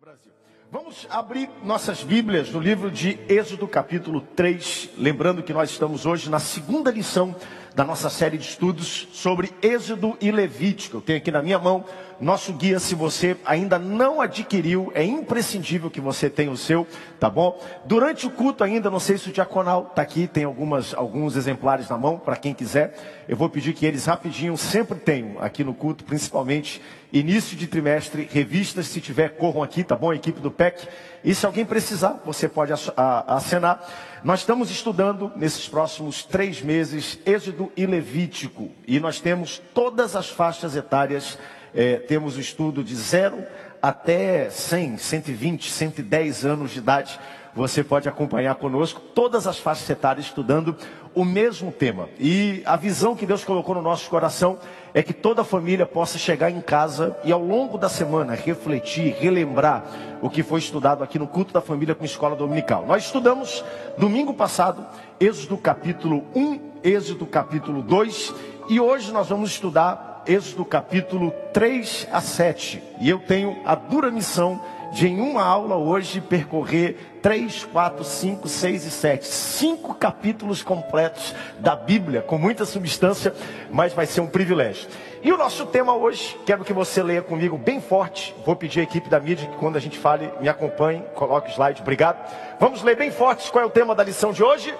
[0.00, 0.32] Brasil.
[0.72, 4.92] Vamos abrir nossas Bíblias no livro de Êxodo, capítulo 3.
[4.96, 7.36] Lembrando que nós estamos hoje na segunda lição
[7.74, 10.96] da nossa série de estudos sobre Êxodo e Levítico.
[10.96, 11.84] Eu tenho aqui na minha mão
[12.20, 12.78] nosso guia.
[12.78, 16.86] Se você ainda não adquiriu, é imprescindível que você tenha o seu,
[17.18, 17.60] tá bom?
[17.84, 21.88] Durante o culto ainda, não sei se o diaconal está aqui, tem algumas, alguns exemplares
[21.88, 23.24] na mão para quem quiser.
[23.28, 26.82] Eu vou pedir que eles rapidinho sempre tenham aqui no culto, principalmente
[27.12, 30.10] início de trimestre, revistas, se tiver, corram aqui, tá bom?
[30.10, 30.86] A equipe do PEC.
[31.24, 32.72] E se alguém precisar, você pode
[33.26, 33.82] acenar.
[34.22, 38.70] Nós estamos estudando nesses próximos três meses Êxodo e Levítico.
[38.86, 41.38] E nós temos todas as faixas etárias
[41.74, 43.42] é, temos o estudo de 0
[43.80, 47.18] até 100, 120, 110 anos de idade.
[47.54, 50.76] Você pode acompanhar conosco todas as faixas etárias estudando
[51.14, 52.08] o mesmo tema.
[52.18, 54.58] E a visão que Deus colocou no nosso coração
[54.92, 59.14] é que toda a família possa chegar em casa e ao longo da semana refletir,
[59.18, 59.84] relembrar
[60.20, 62.84] o que foi estudado aqui no culto da família com escola dominical.
[62.86, 63.64] Nós estudamos
[63.96, 64.84] domingo passado
[65.18, 68.34] Êxodo capítulo 1, Êxodo capítulo 2
[68.68, 72.82] e hoje nós vamos estudar Êxodo capítulo 3 a 7.
[73.00, 74.60] E eu tenho a dura missão
[74.92, 79.26] de em uma aula hoje percorrer 3, 4, 5, 6 e 7.
[79.26, 83.34] Cinco capítulos completos da Bíblia, com muita substância,
[83.70, 84.88] mas vai ser um privilégio.
[85.22, 88.34] E o nosso tema hoje, quero que você leia comigo bem forte.
[88.44, 91.52] Vou pedir à equipe da mídia que quando a gente fale, me acompanhe, coloque o
[91.52, 92.18] slide, obrigado.
[92.58, 94.74] Vamos ler bem forte qual é o tema da lição de hoje?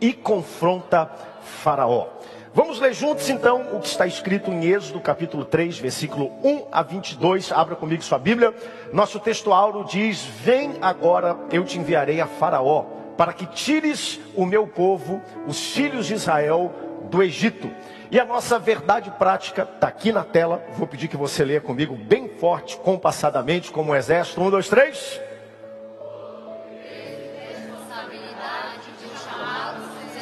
[0.00, 1.10] e confronta
[1.42, 2.08] Faraó.
[2.56, 6.82] Vamos ler juntos então o que está escrito em Êxodo capítulo 3, versículo 1 a
[6.82, 7.52] 22.
[7.52, 8.54] Abra comigo sua Bíblia.
[8.94, 12.84] Nosso texto áureo diz: Vem agora, eu te enviarei a Faraó,
[13.14, 16.72] para que tires o meu povo, os filhos de Israel,
[17.10, 17.70] do Egito.
[18.10, 20.64] E a nossa verdade prática está aqui na tela.
[20.78, 24.40] Vou pedir que você leia comigo bem forte, compassadamente, como um exército.
[24.40, 25.20] Um, dois, três.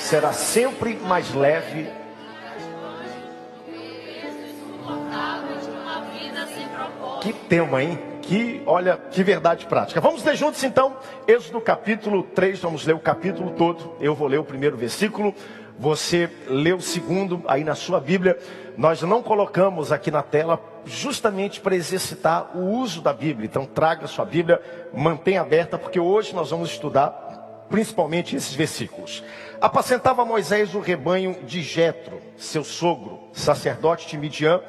[0.01, 2.04] será sempre mais leve.
[7.45, 7.99] Tema, hein?
[8.23, 10.01] Que, olha, que verdade prática.
[10.01, 10.97] Vamos ler juntos então,
[11.29, 13.93] Êxodo capítulo 3, vamos ler o capítulo todo.
[14.01, 15.35] Eu vou ler o primeiro versículo,
[15.79, 18.39] você lê o segundo aí na sua Bíblia.
[18.77, 23.47] Nós não colocamos aqui na tela justamente para exercitar o uso da Bíblia.
[23.47, 24.61] Então traga sua Bíblia,
[24.93, 29.23] mantenha aberta, porque hoje nós vamos estudar principalmente esses versículos.
[29.61, 34.61] Apacentava Moisés o rebanho de Jetro, seu sogro, sacerdote de Midian,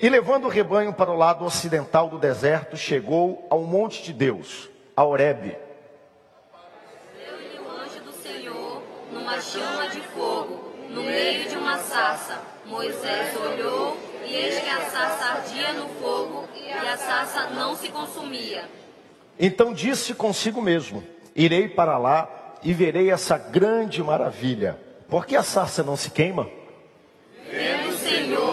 [0.00, 4.68] e levando o rebanho para o lado ocidental do deserto, chegou ao monte de Deus,
[4.96, 5.56] a Horebe.
[7.16, 8.82] Deu-lhe o anjo do Senhor
[9.12, 12.40] numa chama de fogo, no meio de uma sarça.
[12.66, 17.88] Moisés olhou e eis que a sarça ardia no fogo e a sarça não se
[17.88, 18.64] consumia.
[19.38, 21.02] Então disse consigo mesmo:
[21.34, 22.28] Irei para lá
[22.62, 24.78] e verei essa grande maravilha.
[25.08, 26.48] Por que a sarça não se queima?
[27.50, 28.47] Vendo o Senhor,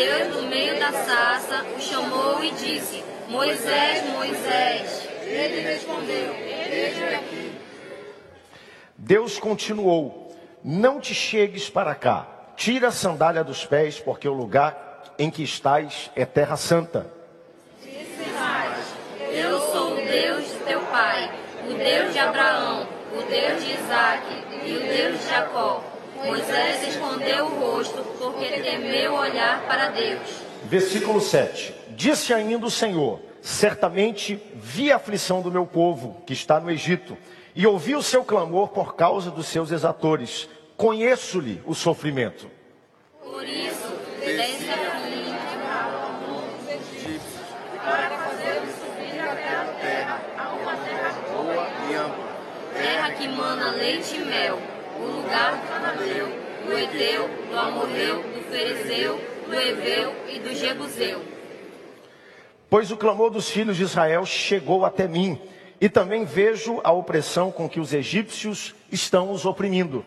[0.00, 5.08] Deus, no meio da sarça, o chamou e disse: Moisés, Moisés.
[5.22, 7.52] Ele respondeu: Eis-me aqui.
[8.96, 10.34] Deus continuou:
[10.64, 12.26] Não te chegues para cá.
[12.56, 17.06] Tira a sandália dos pés, porque o lugar em que estás é terra santa.
[17.82, 18.78] Disse mais:
[19.32, 21.30] Eu sou o Deus de teu pai
[21.68, 24.24] o Deus de Abraão, o Deus de Isaac
[24.64, 25.89] e o Deus de Jacó.
[26.24, 30.42] Moisés escondeu o rosto porque temeu olhar para Deus.
[30.64, 36.60] Versículo 7: Disse ainda o Senhor: Certamente vi a aflição do meu povo que está
[36.60, 37.16] no Egito,
[37.54, 40.48] e ouvi o seu clamor por causa dos seus exatores.
[40.76, 42.50] Conheço-lhe o sofrimento.
[43.22, 45.20] Por isso, desce a mim
[47.84, 52.30] para fazer subir até a terra, a uma terra boa e ampla.
[52.74, 54.58] Terra que mana leite e mel,
[54.98, 55.58] o lugar
[56.70, 61.20] do Eteu, do Amorreu, do Ferezeu, do Eveu e do Jebuseu.
[62.68, 65.40] Pois o clamor dos filhos de Israel chegou até mim,
[65.80, 70.04] e também vejo a opressão com que os egípcios estão os oprimindo.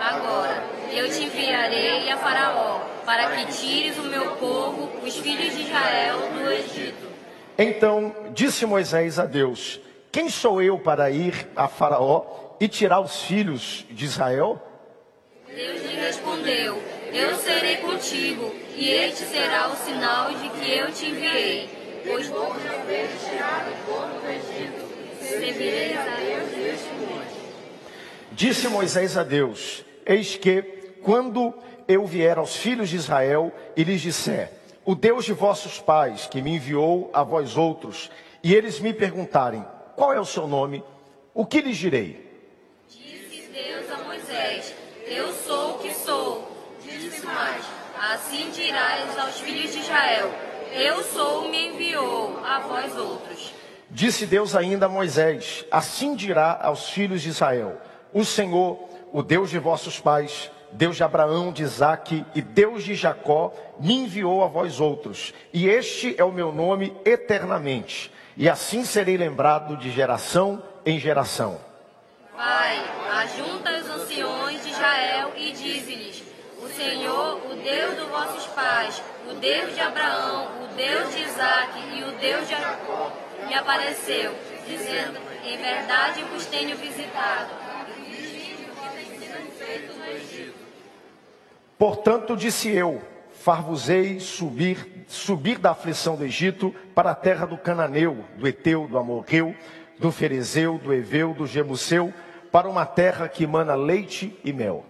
[0.00, 5.62] Agora eu te enviarei a Faraó, para que tires o meu povo, os filhos de
[5.62, 7.06] Israel, do Egito.
[7.56, 9.78] Então disse Moisés a Deus:
[10.10, 14.60] Quem sou eu para ir a Faraó e tirar os filhos de Israel?
[15.54, 21.06] Deus lhe respondeu: Eu serei contigo, e este será o sinal de que eu te
[21.06, 22.02] enviei.
[22.04, 27.34] Pois vou haver tirado o povo do Egito, servireis a Deus neste monte.
[28.32, 30.62] Disse Moisés a Deus: Eis que
[31.02, 31.54] quando
[31.86, 34.50] eu vier aos filhos de Israel e lhes disser:
[34.84, 38.10] O Deus de vossos pais, que me enviou a vós outros,
[38.42, 39.64] e eles me perguntarem:
[39.94, 40.82] Qual é o seu nome?
[41.32, 42.28] O que lhes direi?
[42.88, 46.50] Disse Deus a Moisés: Eu sou o que sou.
[46.82, 47.64] Disse mais:
[48.12, 50.30] Assim dirás aos filhos de Israel:
[50.72, 53.52] Eu sou, me enviou a vós outros.
[53.90, 57.80] Disse Deus ainda a Moisés: Assim dirá aos filhos de Israel:
[58.12, 58.78] O Senhor,
[59.12, 63.94] o Deus de vossos pais, Deus de Abraão, de Isaque e Deus de Jacó, me
[63.94, 69.76] enviou a vós outros, e este é o meu nome eternamente, e assim serei lembrado
[69.76, 71.60] de geração em geração.
[72.36, 72.82] Pai,
[73.22, 74.43] ajunta os anciões
[74.84, 76.22] Israel e dize-lhes:
[76.62, 81.78] O Senhor, o Deus dos vossos pais, o Deus de Abraão, o Deus de Isaque
[81.96, 83.12] e o Deus de Jacó,
[83.46, 84.34] me apareceu,
[84.68, 87.64] dizendo: Em verdade vos tenho visitado.
[91.78, 93.02] Portanto, disse eu:
[93.32, 98.98] Far-vos-ei subir, subir da aflição do Egito para a terra do Cananeu, do Eteu, do
[98.98, 99.54] Amorreu,
[99.98, 102.12] do Ferezeu, do Eveu, do Jebuseu,
[102.54, 104.86] para uma terra que emana leite e mel.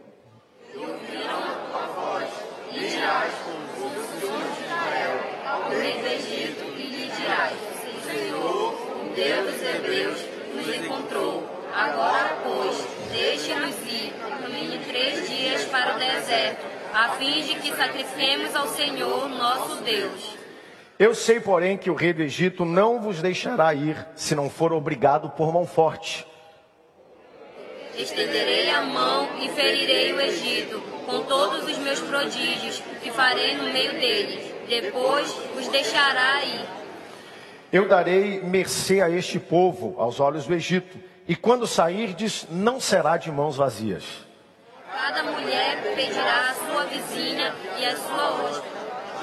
[5.47, 10.21] ao rei do Egito e lhe dirás: O Senhor, o Deus dos Hebreus,
[10.55, 11.43] nos encontrou.
[11.75, 18.55] Agora, pois, deixe-nos ir, caminhe três dias para o deserto, a fim de que sacrifiquemos
[18.55, 20.37] ao Senhor nosso Deus.
[20.99, 24.71] Eu sei, porém, que o rei do Egito não vos deixará ir, se não for
[24.71, 26.34] obrigado por mão forte.
[27.97, 33.73] Estenderei a mão e ferirei o Egito com todos os meus prodígios que farei no
[33.73, 34.55] meio dele.
[34.69, 36.67] Depois os deixará ir.
[37.73, 43.17] Eu darei mercê a este povo, aos olhos do Egito, e quando sairdes, não será
[43.17, 44.05] de mãos vazias.
[44.91, 48.75] Cada mulher pedirá à sua vizinha e à sua hóspede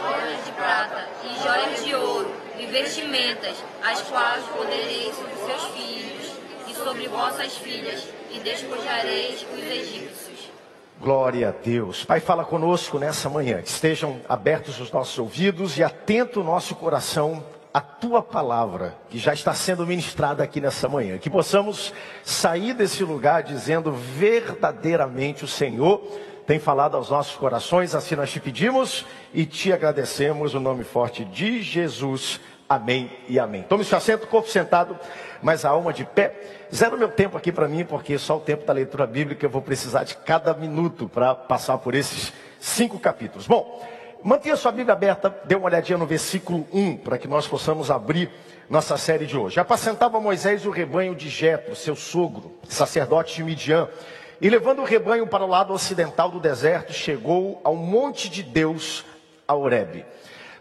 [0.01, 6.31] joias de prata e joias de ouro e vestimentas, as quais podereis sobre seus filhos
[6.67, 10.51] e sobre vossas filhas, e despojareis os egípcios.
[10.99, 12.05] Glória a Deus.
[12.05, 13.59] Pai, fala conosco nessa manhã.
[13.59, 17.43] Estejam abertos os nossos ouvidos e atento o nosso coração
[17.73, 21.17] à tua palavra, que já está sendo ministrada aqui nessa manhã.
[21.17, 21.93] Que possamos
[22.23, 26.01] sair desse lugar dizendo verdadeiramente o Senhor
[26.45, 31.23] tem falado aos nossos corações, assim nós te pedimos e te agradecemos o nome forte
[31.23, 32.41] de Jesus.
[32.71, 33.63] Amém e amém.
[33.63, 34.97] Tome seu assento, corpo sentado,
[35.41, 36.33] mas a alma de pé.
[36.73, 39.61] Zero meu tempo aqui para mim, porque só o tempo da leitura bíblica eu vou
[39.61, 42.31] precisar de cada minuto para passar por esses
[42.61, 43.45] cinco capítulos.
[43.45, 43.85] Bom,
[44.23, 48.31] mantenha sua Bíblia aberta, dê uma olhadinha no versículo 1, para que nós possamos abrir
[48.69, 49.59] nossa série de hoje.
[49.59, 53.89] Apacentava Moisés o rebanho de Jetro, seu sogro, sacerdote de Midian.
[54.39, 59.03] E levando o rebanho para o lado ocidental do deserto, chegou ao monte de Deus,
[59.45, 60.05] a Horebe.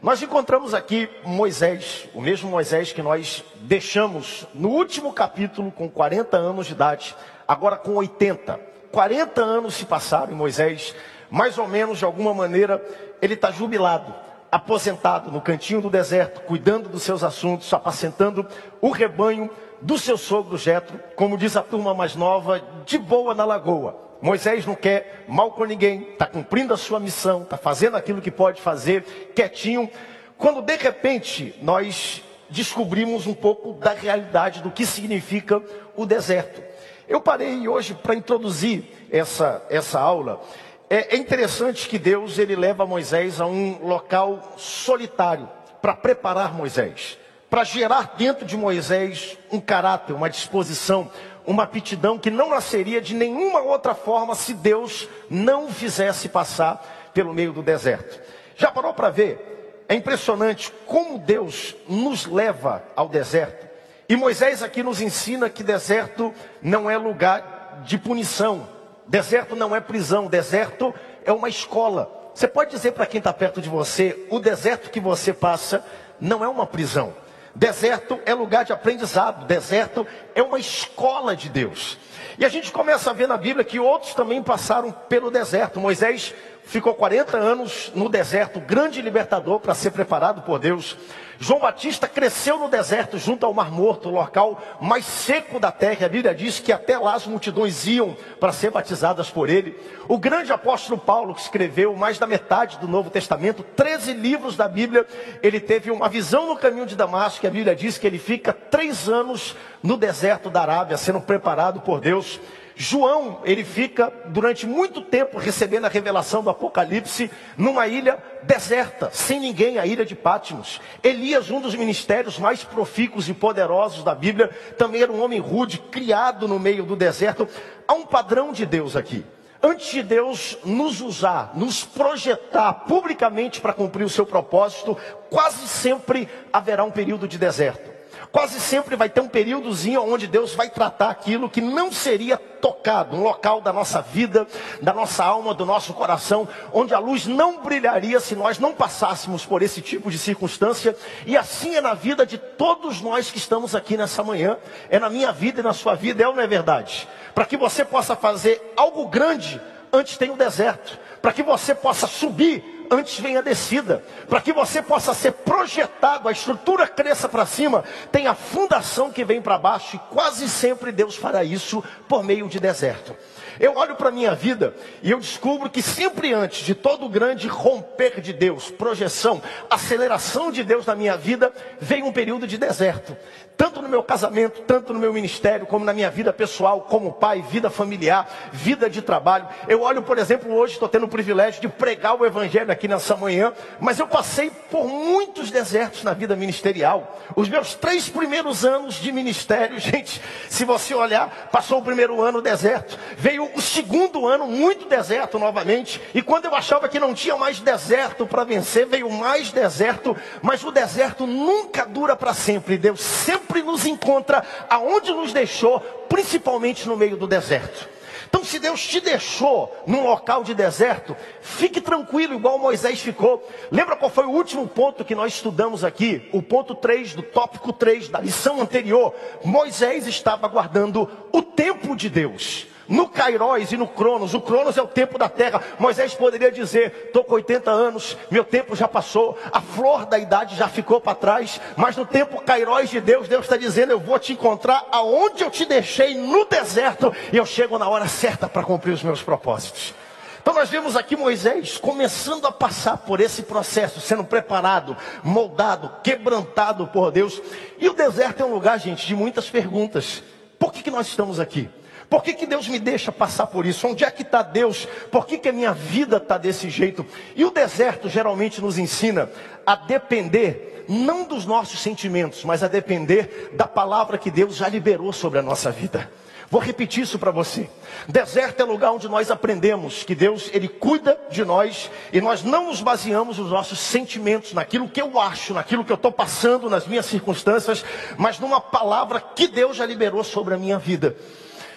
[0.02, 6.38] Nós encontramos aqui Moisés, o mesmo Moisés que nós deixamos no último capítulo com 40
[6.38, 7.14] anos de idade,
[7.46, 8.58] agora com 80.
[8.90, 10.94] 40 anos se passaram e Moisés,
[11.30, 12.82] mais ou menos de alguma maneira,
[13.20, 14.14] ele está jubilado,
[14.50, 18.46] aposentado no cantinho do deserto, cuidando dos seus assuntos, apacentando
[18.80, 19.50] o rebanho
[19.82, 24.09] do seu sogro Jetro, como diz a turma mais nova, de boa na lagoa.
[24.22, 28.30] Moisés não quer mal com ninguém, está cumprindo a sua missão, está fazendo aquilo que
[28.30, 29.90] pode fazer, quietinho.
[30.36, 35.62] Quando de repente nós descobrimos um pouco da realidade do que significa
[35.96, 36.62] o deserto.
[37.08, 40.40] Eu parei hoje para introduzir essa, essa aula.
[40.88, 45.48] É, é interessante que Deus ele leva Moisés a um local solitário
[45.80, 47.18] para preparar Moisés
[47.50, 51.10] para gerar dentro de Moisés um caráter, uma disposição,
[51.46, 57.10] uma aptidão que não nasceria de nenhuma outra forma se Deus não o fizesse passar
[57.12, 58.20] pelo meio do deserto.
[58.56, 59.84] Já parou para ver?
[59.88, 63.68] É impressionante como Deus nos leva ao deserto.
[64.08, 68.68] E Moisés aqui nos ensina que deserto não é lugar de punição,
[69.06, 70.94] deserto não é prisão, deserto
[71.24, 72.32] é uma escola.
[72.34, 75.84] Você pode dizer para quem está perto de você: o deserto que você passa
[76.20, 77.12] não é uma prisão.
[77.54, 81.98] Deserto é lugar de aprendizado, deserto é uma escola de Deus.
[82.38, 85.80] E a gente começa a ver na Bíblia que outros também passaram pelo deserto.
[85.80, 86.34] Moisés
[86.70, 90.96] ficou 40 anos no deserto, grande libertador para ser preparado por Deus.
[91.40, 96.06] João Batista cresceu no deserto, junto ao Mar Morto, local mais seco da terra.
[96.06, 99.76] A Bíblia diz que até lá as multidões iam para ser batizadas por ele.
[100.06, 104.68] O grande apóstolo Paulo, que escreveu mais da metade do Novo Testamento, 13 livros da
[104.68, 105.04] Bíblia,
[105.42, 108.52] ele teve uma visão no caminho de Damasco, que a Bíblia diz que ele fica
[108.52, 112.38] três anos no deserto da Arábia, sendo preparado por Deus.
[112.82, 119.38] João, ele fica durante muito tempo recebendo a revelação do Apocalipse numa ilha deserta, sem
[119.38, 120.80] ninguém, a ilha de Patmos.
[121.02, 125.76] Elias, um dos ministérios mais profícuos e poderosos da Bíblia, também era um homem rude,
[125.76, 127.46] criado no meio do deserto.
[127.86, 129.26] Há um padrão de Deus aqui.
[129.62, 134.96] Antes de Deus nos usar, nos projetar publicamente para cumprir o seu propósito,
[135.28, 137.89] quase sempre haverá um período de deserto.
[138.32, 143.16] Quase sempre vai ter um períodozinho onde Deus vai tratar aquilo que não seria tocado,
[143.16, 144.46] um local da nossa vida,
[144.80, 149.44] da nossa alma, do nosso coração, onde a luz não brilharia se nós não passássemos
[149.44, 150.96] por esse tipo de circunstância.
[151.26, 154.56] E assim é na vida de todos nós que estamos aqui nessa manhã,
[154.88, 157.08] é na minha vida e na sua vida, é ou não é verdade?
[157.34, 159.60] Para que você possa fazer algo grande,
[159.92, 160.96] antes tem o deserto.
[161.20, 164.02] Para que você possa subir, antes vem a descida.
[164.28, 169.24] Para que você possa ser projetado, a estrutura cresça para cima, tem a fundação que
[169.24, 173.14] vem para baixo, e quase sempre Deus fará isso por meio de deserto.
[173.60, 177.10] Eu olho para a minha vida e eu descubro que sempre antes de todo o
[177.10, 182.56] grande romper de Deus, projeção, aceleração de Deus na minha vida, vem um período de
[182.56, 183.14] deserto
[183.60, 187.42] tanto no meu casamento, tanto no meu ministério, como na minha vida pessoal, como pai,
[187.42, 189.46] vida familiar, vida de trabalho.
[189.68, 193.14] Eu olho, por exemplo, hoje estou tendo o privilégio de pregar o evangelho aqui nessa
[193.14, 197.20] manhã, mas eu passei por muitos desertos na vida ministerial.
[197.36, 202.40] Os meus três primeiros anos de ministério, gente, se você olhar, passou o primeiro ano
[202.40, 207.36] deserto, veio o segundo ano muito deserto novamente, e quando eu achava que não tinha
[207.36, 212.78] mais deserto para vencer, veio mais deserto, mas o deserto nunca dura para sempre.
[212.78, 217.88] Deus sempre nos encontra aonde nos deixou, principalmente no meio do deserto.
[218.30, 223.44] Então, se Deus te deixou num local de deserto, fique tranquilo, igual Moisés ficou.
[223.72, 226.28] Lembra qual foi o último ponto que nós estudamos aqui?
[226.32, 229.12] O ponto 3 do tópico 3 da lição anterior.
[229.44, 234.34] Moisés estava aguardando o tempo de Deus no Kairos e no Cronos.
[234.34, 235.62] O Cronos é o tempo da terra.
[235.78, 240.56] Moisés poderia dizer: estou com 80 anos, meu tempo já passou, a flor da idade
[240.56, 241.60] já ficou para trás.
[241.76, 245.50] Mas no tempo Kairos de Deus, Deus está dizendo: eu vou te encontrar aonde eu
[245.50, 249.94] te deixei no deserto, e eu chego na hora certa para cumprir os meus propósitos.
[250.42, 256.86] Então nós vemos aqui Moisés começando a passar por esse processo, sendo preparado, moldado, quebrantado
[256.86, 257.40] por Deus.
[257.78, 260.22] E o deserto é um lugar, gente, de muitas perguntas.
[260.58, 261.68] Por que, que nós estamos aqui?
[262.10, 263.86] Por que, que Deus me deixa passar por isso?
[263.86, 264.88] Onde é que está Deus?
[265.12, 267.06] Por que, que a minha vida está desse jeito?
[267.36, 269.30] E o deserto geralmente nos ensina
[269.64, 275.12] a depender, não dos nossos sentimentos, mas a depender da palavra que Deus já liberou
[275.12, 276.10] sobre a nossa vida.
[276.50, 277.70] Vou repetir isso para você.
[278.08, 282.64] Deserto é lugar onde nós aprendemos que Deus, Ele cuida de nós e nós não
[282.64, 286.88] nos baseamos nos nossos sentimentos, naquilo que eu acho, naquilo que eu estou passando, nas
[286.88, 287.84] minhas circunstâncias,
[288.18, 291.14] mas numa palavra que Deus já liberou sobre a minha vida.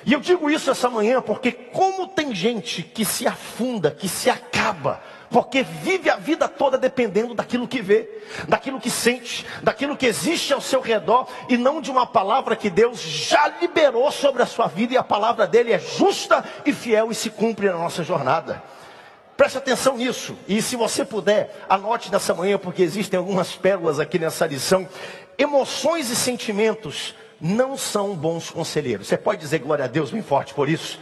[0.06, 4.30] E eu digo isso essa manhã porque, como tem gente que se afunda, que se
[4.30, 8.08] acaba, porque vive a vida toda dependendo daquilo que vê,
[8.48, 12.70] daquilo que sente, daquilo que existe ao seu redor e não de uma palavra que
[12.70, 17.12] Deus já liberou sobre a sua vida e a palavra dele é justa e fiel
[17.12, 18.62] e se cumpre na nossa jornada.
[19.36, 24.20] Preste atenção nisso e se você puder, anote nessa manhã porque existem algumas pérolas aqui
[24.20, 24.88] nessa lição.
[25.36, 29.08] Emoções e sentimentos não são bons conselheiros.
[29.08, 30.98] Você pode dizer glória a Deus bem forte por isso?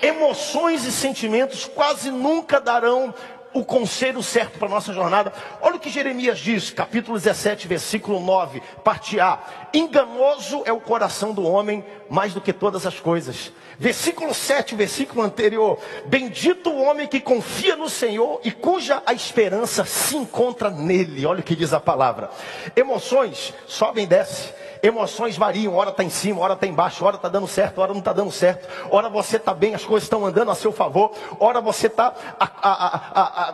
[0.00, 3.12] Emoções e sentimentos quase nunca darão
[3.52, 5.32] o conselho certo para a nossa jornada.
[5.60, 9.40] Olha o que Jeremias diz, capítulo 17, versículo 9, parte A.
[9.72, 13.52] Enganoso é o coração do homem mais do que todas as coisas.
[13.76, 15.78] Versículo 7, versículo anterior.
[16.06, 21.26] Bendito o homem que confia no Senhor e cuja a esperança se encontra nele.
[21.26, 22.30] Olha o que diz a palavra.
[22.76, 24.52] Emoções sobem e descem
[24.84, 28.00] Emoções variam, hora está em cima, hora está embaixo, hora está dando certo, hora não
[28.00, 31.10] está dando certo, hora você está bem, as coisas estão andando a seu favor,
[31.40, 32.10] hora você está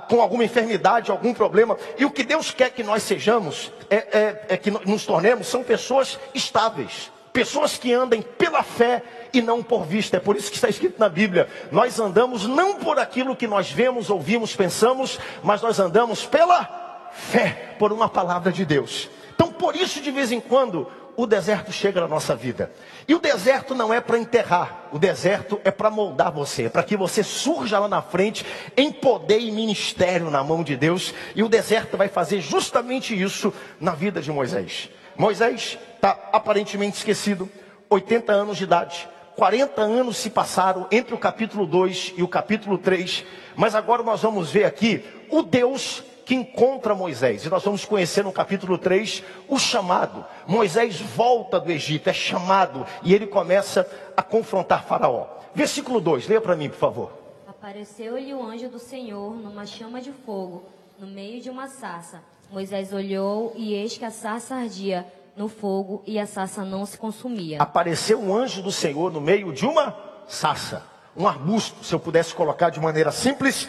[0.08, 1.76] com alguma enfermidade, algum problema.
[1.96, 5.62] E o que Deus quer que nós sejamos, é, é, é que nos tornemos, são
[5.62, 7.12] pessoas estáveis.
[7.32, 9.00] Pessoas que andem pela fé
[9.32, 10.16] e não por vista.
[10.16, 13.70] É por isso que está escrito na Bíblia: nós andamos não por aquilo que nós
[13.70, 19.08] vemos, ouvimos, pensamos, mas nós andamos pela fé, por uma palavra de Deus.
[19.40, 22.70] Então, por isso, de vez em quando, o deserto chega na nossa vida.
[23.06, 26.96] E o deserto não é para enterrar, o deserto é para moldar você, para que
[26.96, 28.44] você surja lá na frente
[28.76, 31.14] em poder e ministério na mão de Deus.
[31.34, 34.88] E o deserto vai fazer justamente isso na vida de Moisés.
[35.16, 37.48] Moisés está aparentemente esquecido,
[37.88, 39.08] 80 anos de idade.
[39.36, 43.24] 40 anos se passaram entre o capítulo 2 e o capítulo 3,
[43.56, 47.44] mas agora nós vamos ver aqui o Deus que encontra Moisés.
[47.44, 50.24] E nós vamos conhecer no capítulo 3 o chamado.
[50.46, 53.84] Moisés volta do Egito, é chamado e ele começa
[54.16, 55.26] a confrontar Faraó.
[55.52, 57.10] Versículo 2, leia para mim, por favor.
[57.48, 60.62] Apareceu-lhe o anjo do Senhor numa chama de fogo,
[61.00, 62.22] no meio de uma sarça.
[62.48, 65.04] Moisés olhou e eis que a sarça ardia
[65.36, 67.60] no fogo e a sarça não se consumia.
[67.60, 69.96] Apareceu um anjo do Senhor no meio de uma
[70.28, 70.84] sarça,
[71.16, 73.68] um arbusto, se eu pudesse colocar de maneira simples,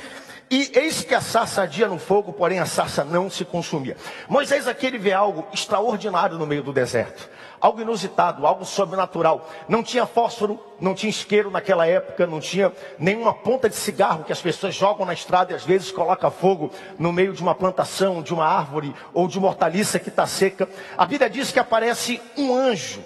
[0.51, 3.95] e eis que a sarça ardia no fogo, porém a sarça não se consumia.
[4.27, 7.29] Moisés aqui ele vê algo extraordinário no meio do deserto.
[7.61, 9.49] Algo inusitado, algo sobrenatural.
[9.69, 14.33] Não tinha fósforo, não tinha isqueiro naquela época, não tinha nenhuma ponta de cigarro que
[14.33, 18.21] as pessoas jogam na estrada e às vezes coloca fogo no meio de uma plantação,
[18.21, 20.67] de uma árvore ou de uma hortaliça que está seca.
[20.97, 23.01] A Bíblia diz que aparece um anjo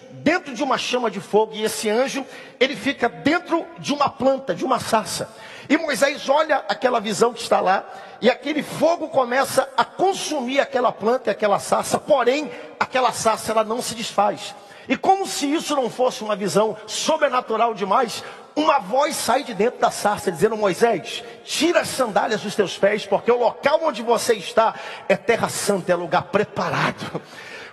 [0.55, 2.25] de uma chama de fogo e esse anjo
[2.59, 5.29] ele fica dentro de uma planta, de uma sarça.
[5.69, 7.83] E Moisés olha aquela visão que está lá,
[8.21, 13.63] e aquele fogo começa a consumir aquela planta e aquela sarça, porém, aquela sarça ela
[13.63, 14.55] não se desfaz.
[14.87, 18.23] E como se isso não fosse uma visão sobrenatural demais,
[18.55, 23.05] uma voz sai de dentro da sarça dizendo: Moisés, tira as sandálias dos teus pés,
[23.05, 24.75] porque o local onde você está
[25.09, 27.21] é terra santa, é lugar preparado.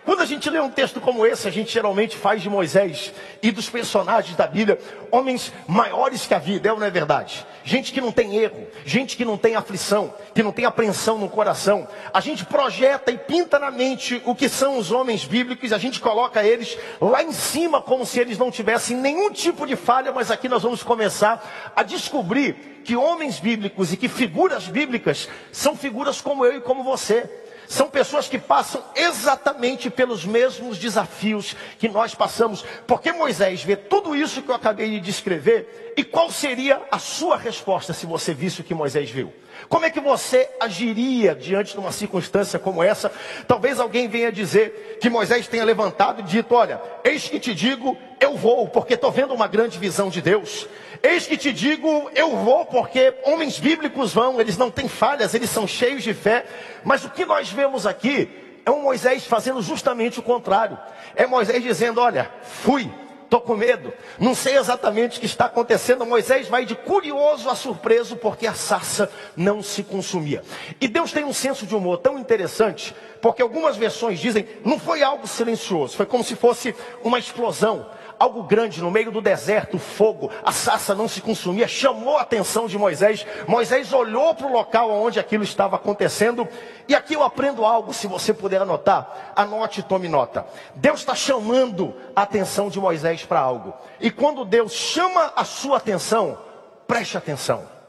[0.05, 3.53] Quando a gente lê um texto como esse, a gente geralmente faz de Moisés e
[3.53, 4.77] dos personagens da Bíblia
[5.13, 7.47] homens maiores que a vida, é ou não é verdade?
[7.63, 11.29] Gente que não tem erro, gente que não tem aflição, que não tem apreensão no
[11.29, 11.87] coração.
[12.13, 16.01] A gente projeta e pinta na mente o que são os homens bíblicos, a gente
[16.01, 20.33] coloca eles lá em cima como se eles não tivessem nenhum tipo de falha, mas
[20.33, 26.21] aqui nós vamos começar a descobrir que homens bíblicos e que figuras bíblicas são figuras
[26.21, 27.42] como eu e como você.
[27.73, 32.63] São pessoas que passam exatamente pelos mesmos desafios que nós passamos.
[32.87, 37.39] Porque Moisés vê tudo isso que eu acabei de descrever, e qual seria a sua
[37.39, 39.33] resposta se você visse o que Moisés viu?
[39.71, 43.11] Como é que você agiria diante de uma circunstância como essa?
[43.49, 47.97] Talvez alguém venha dizer que Moisés tenha levantado e dito: Olha, eis que te digo,
[48.21, 50.69] eu vou, porque estou vendo uma grande visão de Deus.
[51.03, 55.51] Eis que te digo, eu vou, porque homens bíblicos vão, eles não têm falhas, eles
[55.51, 56.45] são cheios de fé.
[56.85, 58.31] Mas o que nós vemos aqui
[58.65, 60.79] é um Moisés fazendo justamente o contrário.
[61.17, 62.89] É Moisés dizendo: Olha, fui,
[63.25, 66.07] estou com medo, não sei exatamente o que está acontecendo.
[66.07, 70.45] Moisés vai de curioso a surpreso, porque a sarça não se consumia.
[70.81, 75.03] E Deus tem um senso de humor tão interessante, porque algumas versões dizem, não foi
[75.03, 77.87] algo silencioso, foi como se fosse uma explosão
[78.23, 82.69] algo grande no meio do deserto, fogo, a sarça não se consumia, chamou a atenção
[82.69, 83.27] de Moisés.
[83.49, 86.47] Moisés olhou para o local onde aquilo estava acontecendo,
[86.87, 90.47] e aqui eu aprendo algo, se você puder anotar, anote tome nota.
[90.77, 95.79] Deus está chamando a atenção de Moisés para algo, e quando Deus chama a sua
[95.79, 96.39] atenção,
[96.87, 97.82] preste atenção.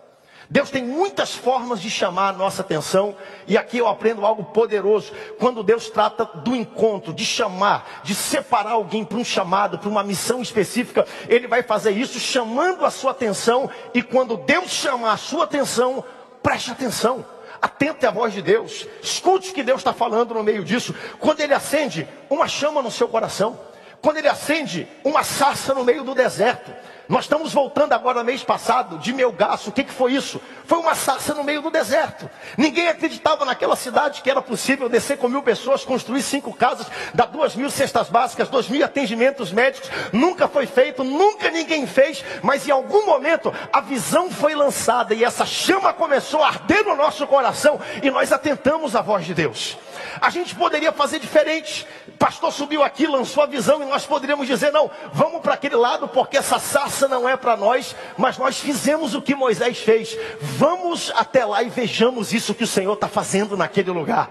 [0.54, 3.16] Deus tem muitas formas de chamar a nossa atenção,
[3.48, 5.12] e aqui eu aprendo algo poderoso.
[5.40, 10.04] Quando Deus trata do encontro, de chamar, de separar alguém para um chamado, para uma
[10.04, 15.18] missão específica, Ele vai fazer isso chamando a sua atenção, e quando Deus chama a
[15.18, 16.06] sua atenção,
[16.44, 17.26] preste atenção.
[17.60, 20.94] Atente à voz de Deus, escute o que Deus está falando no meio disso.
[21.18, 23.60] Quando Ele acende uma chama no seu coração,
[24.04, 26.72] quando Ele acende uma sarça no meio do deserto,
[27.08, 29.70] nós estamos voltando agora mês passado de Melgaço.
[29.70, 30.40] O que, que foi isso?
[30.66, 32.30] Foi uma sarça no meio do deserto.
[32.58, 37.26] Ninguém acreditava naquela cidade que era possível descer com mil pessoas, construir cinco casas, dar
[37.26, 39.90] duas mil cestas básicas, dois mil atendimentos médicos.
[40.14, 45.26] Nunca foi feito, nunca ninguém fez, mas em algum momento a visão foi lançada e
[45.26, 49.78] essa chama começou a arder no nosso coração e nós atentamos à voz de Deus.
[50.22, 51.86] A gente poderia fazer diferente.
[52.18, 56.08] Pastor subiu aqui, lançou a visão e nós poderíamos dizer: não, vamos para aquele lado
[56.08, 60.18] porque essa sarça não é para nós, mas nós fizemos o que Moisés fez.
[60.40, 64.30] Vamos até lá e vejamos isso que o Senhor está fazendo naquele lugar.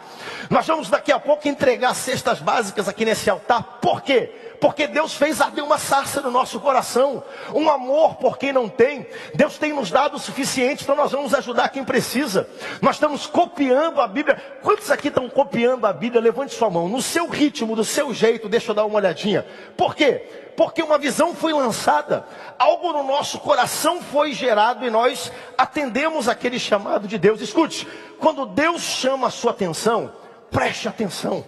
[0.48, 3.78] Nós vamos daqui a pouco entregar cestas básicas aqui nesse altar.
[3.80, 4.51] Por quê?
[4.62, 9.04] Porque Deus fez arder uma sarça no nosso coração, um amor por quem não tem.
[9.34, 12.48] Deus tem nos dado o suficiente, então nós vamos ajudar quem precisa.
[12.80, 14.40] Nós estamos copiando a Bíblia.
[14.62, 16.22] Quantos aqui estão copiando a Bíblia?
[16.22, 19.44] Levante sua mão, no seu ritmo, do seu jeito, deixa eu dar uma olhadinha.
[19.76, 20.28] Por quê?
[20.56, 22.24] Porque uma visão foi lançada,
[22.56, 27.40] algo no nosso coração foi gerado e nós atendemos aquele chamado de Deus.
[27.40, 27.84] Escute,
[28.20, 30.12] quando Deus chama a sua atenção,
[30.52, 31.44] preste atenção.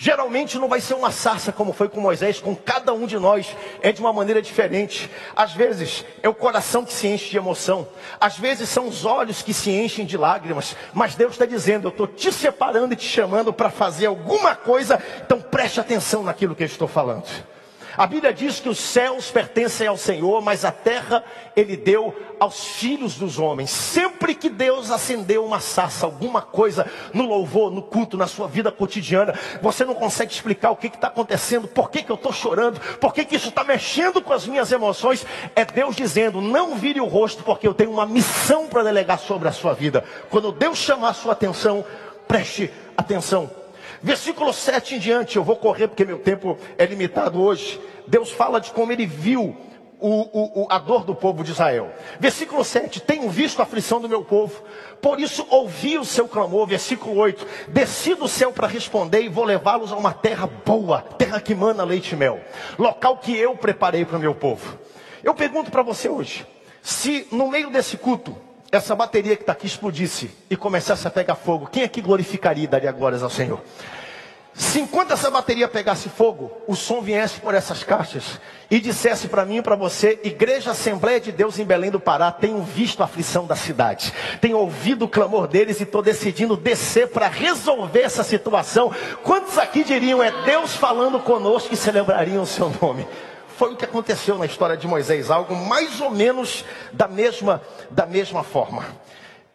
[0.00, 3.56] Geralmente não vai ser uma sarça como foi com Moisés, com cada um de nós,
[3.82, 5.10] é de uma maneira diferente.
[5.34, 7.88] Às vezes é o coração que se enche de emoção,
[8.20, 11.90] às vezes são os olhos que se enchem de lágrimas, mas Deus está dizendo: Eu
[11.90, 16.62] estou te separando e te chamando para fazer alguma coisa, então preste atenção naquilo que
[16.62, 17.26] eu estou falando.
[17.98, 21.24] A Bíblia diz que os céus pertencem ao Senhor, mas a terra
[21.56, 23.70] ele deu aos filhos dos homens.
[23.70, 28.70] Sempre que Deus acendeu uma sarça, alguma coisa no louvor, no culto, na sua vida
[28.70, 32.78] cotidiana, você não consegue explicar o que está acontecendo, por que, que eu estou chorando,
[33.00, 35.26] por que, que isso está mexendo com as minhas emoções.
[35.56, 39.48] É Deus dizendo: não vire o rosto, porque eu tenho uma missão para delegar sobre
[39.48, 40.04] a sua vida.
[40.30, 41.84] Quando Deus chamar a sua atenção,
[42.28, 43.57] preste atenção.
[44.02, 47.80] Versículo 7 em diante, eu vou correr porque meu tempo é limitado hoje.
[48.06, 49.56] Deus fala de como ele viu
[50.00, 51.90] o, o, a dor do povo de Israel.
[52.20, 54.62] Versículo 7: Tenho visto a aflição do meu povo,
[55.00, 56.66] por isso ouvi o seu clamor.
[56.66, 61.40] Versículo 8: Desci do céu para responder e vou levá-los a uma terra boa, terra
[61.40, 62.40] que mana leite e mel,
[62.78, 64.78] local que eu preparei para o meu povo.
[65.22, 66.46] Eu pergunto para você hoje:
[66.82, 68.36] se no meio desse culto,
[68.70, 72.64] essa bateria que está aqui explodisse e começasse a pegar fogo, quem é que glorificaria
[72.64, 73.60] e daria glórias ao Senhor?
[74.58, 79.44] Se enquanto essa bateria pegasse fogo, o som viesse por essas caixas e dissesse para
[79.44, 83.04] mim e para você, Igreja Assembleia de Deus em Belém do Pará, tenho visto a
[83.04, 88.24] aflição da cidade, tenho ouvido o clamor deles e estou decidindo descer para resolver essa
[88.24, 88.92] situação.
[89.22, 93.06] Quantos aqui diriam, é Deus falando conosco e celebrariam o seu nome?
[93.58, 98.06] Foi o que aconteceu na história de Moisés, algo mais ou menos da mesma, da
[98.06, 98.86] mesma forma.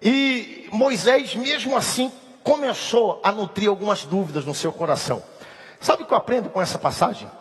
[0.01, 2.11] E Moisés, mesmo assim,
[2.43, 5.23] começou a nutrir algumas dúvidas no seu coração.
[5.79, 7.31] Sabe o que eu aprendo com essa passagem?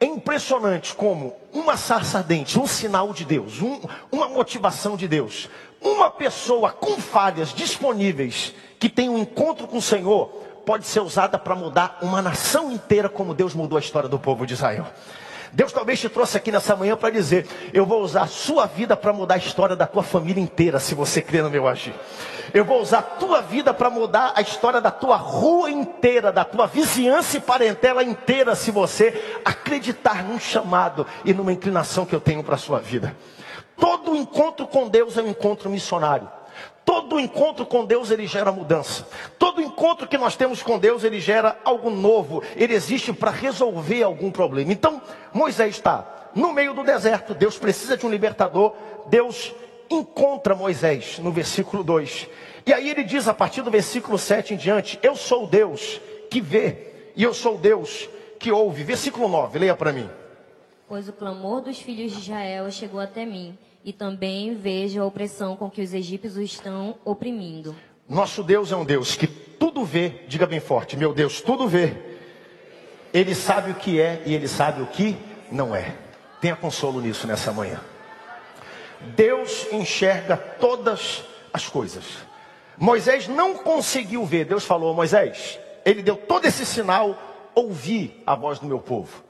[0.00, 3.78] É impressionante como uma sarça ardente, um sinal de Deus, um,
[4.10, 5.50] uma motivação de Deus,
[5.82, 10.28] uma pessoa com falhas disponíveis, que tem um encontro com o Senhor,
[10.64, 14.46] pode ser usada para mudar uma nação inteira, como Deus mudou a história do povo
[14.46, 14.86] de Israel.
[15.52, 18.96] Deus talvez te trouxe aqui nessa manhã para dizer: Eu vou usar a sua vida
[18.96, 21.94] para mudar a história da tua família inteira, se você crer no meu agir.
[22.54, 26.44] Eu vou usar a tua vida para mudar a história da tua rua inteira, da
[26.44, 32.20] tua vizinhança e parentela inteira, se você acreditar num chamado e numa inclinação que eu
[32.20, 33.16] tenho para a sua vida.
[33.76, 36.28] Todo encontro com Deus é um encontro missionário.
[36.86, 39.08] Todo encontro com Deus ele gera mudança.
[39.40, 42.44] Todo encontro que nós temos com Deus ele gera algo novo.
[42.54, 44.72] Ele existe para resolver algum problema.
[44.72, 45.02] Então,
[45.34, 47.34] Moisés está no meio do deserto.
[47.34, 48.72] Deus precisa de um libertador.
[49.08, 49.52] Deus
[49.90, 52.28] encontra Moisés no versículo 2.
[52.64, 56.40] E aí ele diz a partir do versículo 7 em diante: Eu sou Deus que
[56.40, 58.84] vê, e eu sou Deus que ouve.
[58.84, 60.08] Versículo 9, leia para mim.
[60.86, 65.54] Pois o clamor dos filhos de Israel chegou até mim e também vejo a opressão
[65.54, 67.72] com que os egípcios estão oprimindo.
[68.08, 71.96] Nosso Deus é um Deus que tudo vê, diga bem forte, meu Deus, tudo vê.
[73.14, 75.16] Ele sabe o que é e ele sabe o que
[75.52, 75.94] não é.
[76.40, 77.80] Tenha consolo nisso nessa manhã.
[79.14, 81.22] Deus enxerga todas
[81.52, 82.04] as coisas.
[82.76, 84.46] Moisés não conseguiu ver.
[84.46, 87.16] Deus falou: Moisés, ele deu todo esse sinal.
[87.54, 89.25] Ouvi a voz do meu povo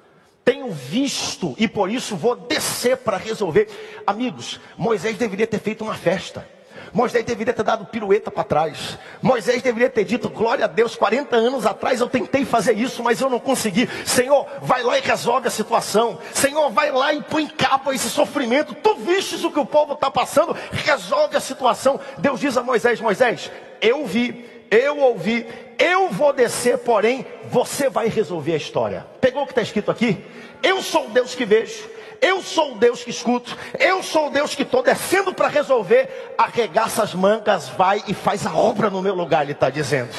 [0.46, 3.68] tenho visto e por isso vou descer para resolver.
[4.06, 6.46] Amigos, Moisés deveria ter feito uma festa.
[6.92, 8.96] Moisés deveria ter dado pirueta para trás.
[9.20, 13.20] Moisés deveria ter dito: Glória a Deus, 40 anos atrás eu tentei fazer isso, mas
[13.20, 13.88] eu não consegui.
[14.04, 16.20] Senhor, vai lá e resolve a situação.
[16.32, 18.72] Senhor, vai lá e põe cabo a esse sofrimento.
[18.72, 21.98] Tu vistes o que o povo está passando, resolve a situação.
[22.18, 25.46] Deus diz a Moisés: Moisés, eu vi, eu ouvi,
[25.78, 29.06] eu vou descer, porém, você vai resolver a história.
[29.20, 30.24] Pegou o que está escrito aqui?
[30.62, 31.88] Eu sou o Deus que vejo,
[32.20, 36.34] eu sou o Deus que escuto, eu sou o Deus que estou descendo para resolver.
[36.36, 40.14] Arregaça as mangas, vai e faz a obra no meu lugar, ele está dizendo.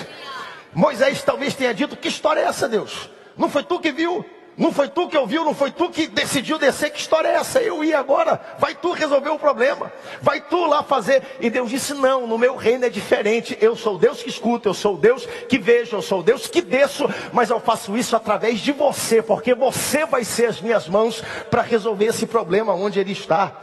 [0.74, 3.10] Moisés talvez tenha dito: Que história é essa, Deus?
[3.36, 4.26] Não foi tu que viu?
[4.58, 6.90] Não foi tu que ouviu, não foi tu que decidiu descer.
[6.90, 7.62] Que história é essa?
[7.62, 8.42] Eu ia agora.
[8.58, 9.92] Vai tu resolver o problema.
[10.20, 11.22] Vai tu lá fazer.
[11.40, 13.56] E Deus disse: Não, no meu reino é diferente.
[13.62, 17.08] Eu sou Deus que escuta, eu sou Deus que vejo, eu sou Deus que desço.
[17.32, 21.62] Mas eu faço isso através de você, porque você vai ser as minhas mãos para
[21.62, 23.56] resolver esse problema onde ele está.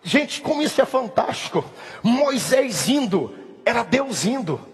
[0.00, 1.64] Gente, como isso é fantástico.
[2.04, 4.73] Moisés indo, era Deus indo.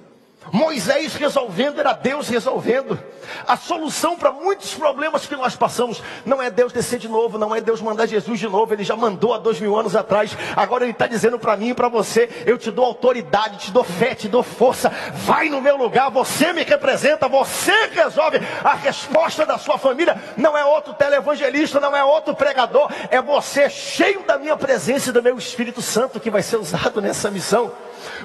[0.53, 2.99] Moisés resolvendo, era Deus resolvendo.
[3.47, 7.55] A solução para muitos problemas que nós passamos não é Deus descer de novo, não
[7.55, 10.37] é Deus mandar Jesus de novo, Ele já mandou há dois mil anos atrás.
[10.57, 13.85] Agora Ele está dizendo para mim e para você: eu te dou autoridade, te dou
[13.85, 14.91] fé, te dou força.
[15.15, 18.41] Vai no meu lugar, você me representa, você resolve.
[18.65, 23.69] A resposta da sua família não é outro televangelista, não é outro pregador, é você
[23.69, 27.71] cheio da minha presença e do meu Espírito Santo que vai ser usado nessa missão.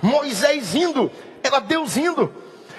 [0.01, 1.11] Moisés indo
[1.45, 2.31] era Deus indo.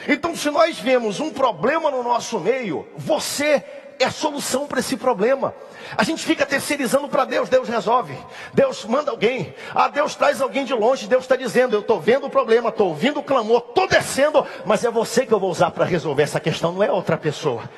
[0.09, 3.65] Então, se nós vemos um problema no nosso meio, você
[3.99, 5.55] é a solução para esse problema.
[5.97, 8.17] A gente fica terceirizando para Deus, Deus resolve.
[8.53, 9.55] Deus manda alguém.
[9.75, 11.07] Ah, Deus traz alguém de longe.
[11.07, 14.85] Deus está dizendo: Eu estou vendo o problema, estou ouvindo o clamor, estou descendo, mas
[14.85, 17.69] é você que eu vou usar para resolver essa questão, não é outra pessoa.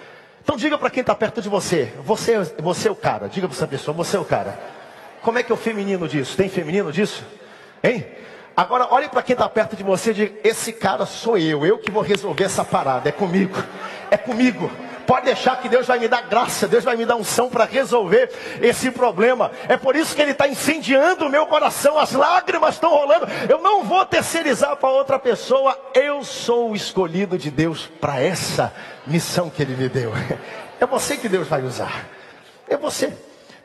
[0.43, 3.29] Então diga para quem está perto de você, você, você é o cara.
[3.29, 4.59] Diga para essa pessoa, você é o cara.
[5.21, 6.37] Como é que é o feminino disso?
[6.37, 7.25] Tem feminino disso?
[7.83, 8.07] Hein?
[8.59, 11.79] Agora olhe para quem está perto de você e diga, esse cara sou eu, eu
[11.79, 13.57] que vou resolver essa parada, é comigo,
[14.11, 14.69] é comigo.
[15.07, 18.33] Pode deixar que Deus vai me dar graça, Deus vai me dar unção para resolver
[18.61, 19.53] esse problema.
[19.69, 23.29] É por isso que Ele está incendiando o meu coração, as lágrimas estão rolando.
[23.49, 28.75] Eu não vou terceirizar para outra pessoa, eu sou o escolhido de Deus para essa
[29.07, 30.11] missão que Ele me deu.
[30.81, 32.07] É você que Deus vai usar.
[32.69, 33.13] É você.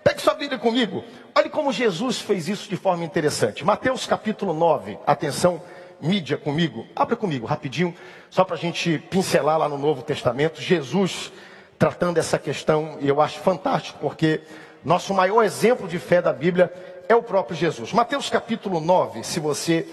[0.03, 1.03] Pegue sua Bíblia comigo.
[1.33, 3.63] Olhe como Jesus fez isso de forma interessante.
[3.63, 4.97] Mateus capítulo 9.
[5.07, 5.61] Atenção,
[6.01, 6.85] mídia comigo.
[6.93, 7.95] Abra comigo rapidinho,
[8.29, 10.61] só para a gente pincelar lá no Novo Testamento.
[10.61, 11.31] Jesus
[11.79, 14.41] tratando essa questão, e eu acho fantástico, porque
[14.83, 16.71] nosso maior exemplo de fé da Bíblia
[17.07, 17.93] é o próprio Jesus.
[17.93, 19.87] Mateus capítulo 9, se você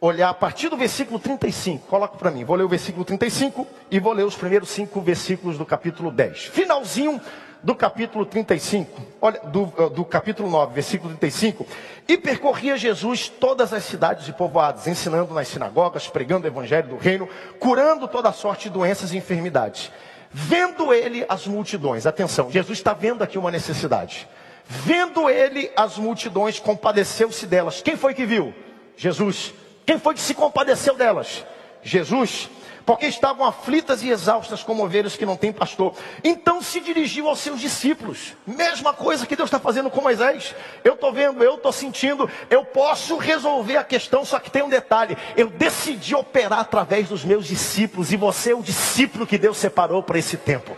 [0.00, 4.00] olhar a partir do versículo 35, coloca para mim, vou ler o versículo 35 e
[4.00, 6.46] vou ler os primeiros cinco versículos do capítulo 10.
[6.46, 7.20] Finalzinho
[7.62, 11.66] do capítulo 35, olha, do, eh, do capítulo 9, versículo 35,
[12.08, 16.96] e percorria Jesus todas as cidades e povoados, ensinando nas sinagogas, pregando o evangelho do
[16.96, 19.90] reino, curando toda sorte de doenças e enfermidades.
[20.30, 24.28] Vendo ele as multidões, atenção, Jesus está vendo aqui uma necessidade.
[24.64, 27.82] Vendo ele as multidões, compadeceu-se delas.
[27.82, 28.54] Quem foi que viu?
[28.96, 29.52] Jesus.
[29.84, 31.44] Quem foi que se compadeceu delas?
[31.82, 32.48] Jesus
[32.84, 35.94] porque estavam aflitas e exaustas como ovelhas que não têm pastor.
[36.24, 38.34] Então se dirigiu aos seus discípulos.
[38.46, 40.54] Mesma coisa que Deus está fazendo com Moisés.
[40.82, 44.68] Eu estou vendo, eu estou sentindo, eu posso resolver a questão, só que tem um
[44.68, 45.16] detalhe.
[45.36, 50.02] Eu decidi operar através dos meus discípulos, e você é o discípulo que Deus separou
[50.02, 50.76] para esse tempo.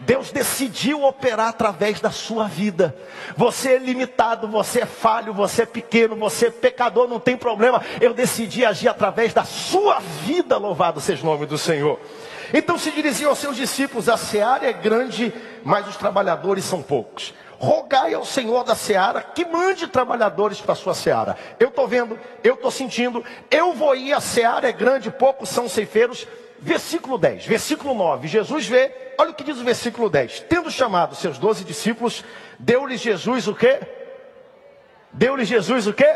[0.00, 2.96] Deus decidiu operar através da sua vida.
[3.36, 7.82] Você é limitado, você é falho, você é pequeno, você é pecador, não tem problema.
[8.00, 11.98] Eu decidi agir através da sua vida, louvado seja o nome do Senhor.
[12.52, 15.32] Então se dirigiam aos seus discípulos: A seara é grande,
[15.64, 17.34] mas os trabalhadores são poucos.
[17.58, 21.36] Rogai ao Senhor da seara que mande trabalhadores para a sua seara.
[21.58, 25.68] Eu estou vendo, eu estou sentindo, eu vou ir, a seara é grande, poucos são
[25.68, 26.26] ceifeiros.
[26.58, 28.28] Versículo 10, versículo 9.
[28.28, 30.40] Jesus vê, olha o que diz o versículo 10.
[30.48, 32.24] Tendo chamado seus doze discípulos,
[32.58, 33.80] deu-lhes Jesus o quê?
[35.12, 36.14] Deu-lhes Jesus o quê?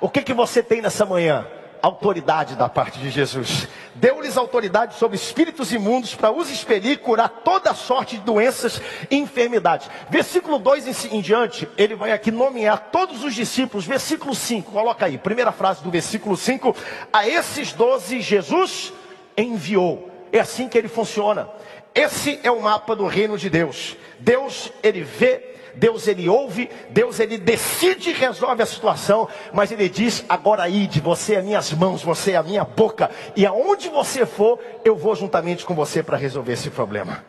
[0.00, 1.46] O que, que você tem nessa manhã?
[1.84, 3.68] Autoridade da parte de Jesus.
[3.94, 9.16] Deu-lhes autoridade sobre espíritos imundos para os expelir e curar toda sorte de doenças e
[9.16, 9.88] enfermidades.
[10.08, 13.84] Versículo 2 em, em diante, ele vai aqui nomear todos os discípulos.
[13.84, 16.74] Versículo 5, coloca aí, primeira frase do versículo 5.
[17.12, 18.92] A esses doze Jesus
[19.36, 20.10] enviou.
[20.32, 21.48] É assim que ele funciona.
[21.94, 23.96] Esse é o mapa do reino de Deus.
[24.18, 29.88] Deus, ele vê Deus ele ouve, Deus ele decide e resolve a situação, mas ele
[29.88, 34.24] diz: agora ide, você é minhas mãos, você é a minha boca, e aonde você
[34.24, 37.24] for, eu vou juntamente com você para resolver esse problema.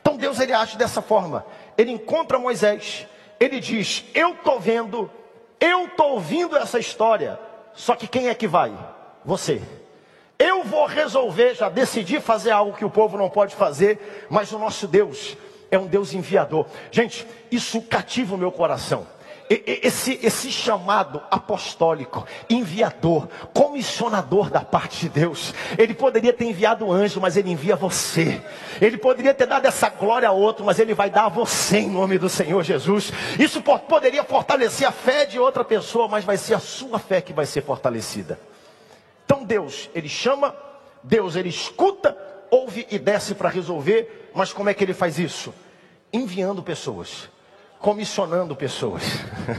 [0.00, 1.44] Então Deus ele age dessa forma.
[1.76, 3.06] Ele encontra Moisés,
[3.38, 5.10] ele diz: Eu estou vendo,
[5.60, 7.38] eu estou ouvindo essa história,
[7.74, 8.72] só que quem é que vai?
[9.24, 9.60] Você.
[10.38, 14.58] Eu vou resolver, já decidi fazer algo que o povo não pode fazer, mas o
[14.58, 15.36] nosso Deus,
[15.70, 16.66] é um Deus enviador.
[16.90, 19.06] Gente, isso cativa o meu coração.
[19.50, 26.92] Esse, esse chamado apostólico, enviador, comissionador da parte de Deus, ele poderia ter enviado um
[26.92, 28.42] anjo, mas ele envia você.
[28.78, 31.88] Ele poderia ter dado essa glória a outro, mas ele vai dar a você em
[31.88, 33.10] nome do Senhor Jesus.
[33.38, 37.32] Isso poderia fortalecer a fé de outra pessoa, mas vai ser a sua fé que
[37.32, 38.38] vai ser fortalecida.
[39.24, 40.54] Então Deus, ele chama,
[41.02, 42.14] Deus, ele escuta,
[42.50, 45.52] ouve e desce para resolver mas como é que ele faz isso?
[46.12, 47.28] Enviando pessoas,
[47.80, 49.02] comissionando pessoas,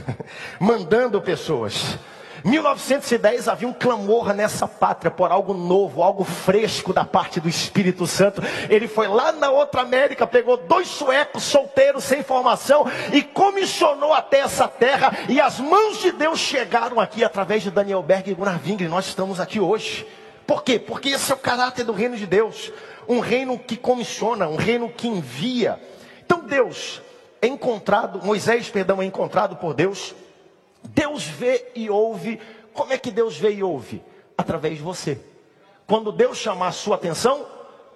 [0.58, 1.98] mandando pessoas.
[2.42, 8.06] 1910 havia um clamor nessa pátria por algo novo, algo fresco da parte do Espírito
[8.06, 8.42] Santo.
[8.70, 14.38] Ele foi lá na outra América, pegou dois suecos solteiros sem formação e comissionou até
[14.38, 15.12] essa terra.
[15.28, 18.88] E as mãos de Deus chegaram aqui através de Daniel Berg e Gunnar Wingre.
[18.88, 20.06] Nós estamos aqui hoje.
[20.50, 20.80] Por quê?
[20.80, 22.72] Porque esse é o caráter do reino de Deus
[23.08, 25.80] um reino que comissiona, um reino que envia.
[26.26, 27.00] Então Deus
[27.40, 30.12] é encontrado, Moisés, perdão, é encontrado por Deus.
[30.88, 32.40] Deus vê e ouve.
[32.72, 34.02] Como é que Deus vê e ouve?
[34.36, 35.20] Através de você.
[35.86, 37.46] Quando Deus chamar a sua atenção,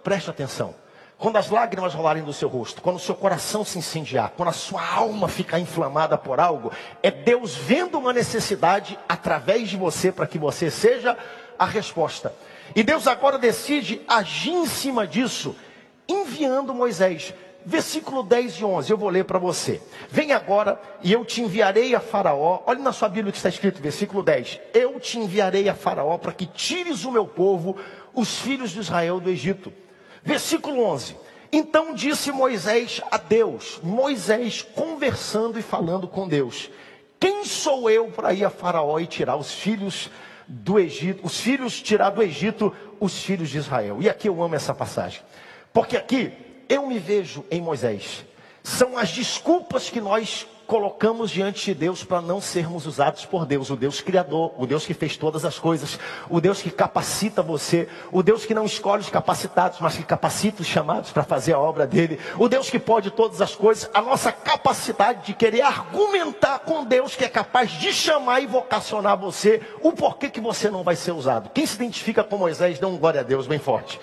[0.05, 0.77] preste atenção.
[1.19, 4.53] Quando as lágrimas rolarem do seu rosto, quando o seu coração se incendiar, quando a
[4.53, 6.71] sua alma ficar inflamada por algo,
[7.03, 11.19] é Deus vendo uma necessidade através de você para que você seja
[11.59, 12.35] a resposta.
[12.75, 15.55] E Deus agora decide agir em cima disso,
[16.09, 17.35] enviando Moisés.
[17.67, 19.81] Versículo 10 e 11, eu vou ler para você.
[20.11, 22.63] Vem agora e eu te enviarei a Faraó.
[22.67, 24.61] Olhe na sua Bíblia que está escrito, versículo 10.
[24.75, 27.77] Eu te enviarei a Faraó para que tires o meu povo,
[28.13, 29.73] os filhos de Israel, do Egito.
[30.23, 31.17] Versículo 11.
[31.51, 36.69] Então disse Moisés a Deus, Moisés conversando e falando com Deus:
[37.19, 40.11] Quem sou eu para ir a Faraó e tirar os filhos
[40.47, 43.99] do Egito, os filhos tirar do Egito os filhos de Israel?
[44.01, 45.23] E aqui eu amo essa passagem,
[45.73, 46.33] porque aqui
[46.69, 48.25] eu me vejo em Moisés.
[48.63, 53.71] São as desculpas que nós colocamos diante de Deus para não sermos usados por Deus,
[53.71, 55.99] o Deus Criador, o Deus que fez todas as coisas,
[56.29, 60.63] o Deus que capacita você, o Deus que não escolhe os capacitados, mas que capacita
[60.63, 64.01] os chamados para fazer a obra dele, o Deus que pode todas as coisas, a
[64.01, 69.61] nossa capacidade de querer argumentar com Deus que é capaz de chamar e vocacionar você,
[69.83, 71.51] o porquê que você não vai ser usado.
[71.51, 74.01] Quem se identifica com Moisés, dá um glória a Deus bem forte.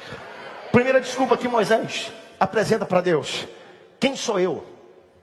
[0.71, 3.47] Primeira desculpa que Moisés apresenta para Deus:
[3.99, 4.63] quem sou eu?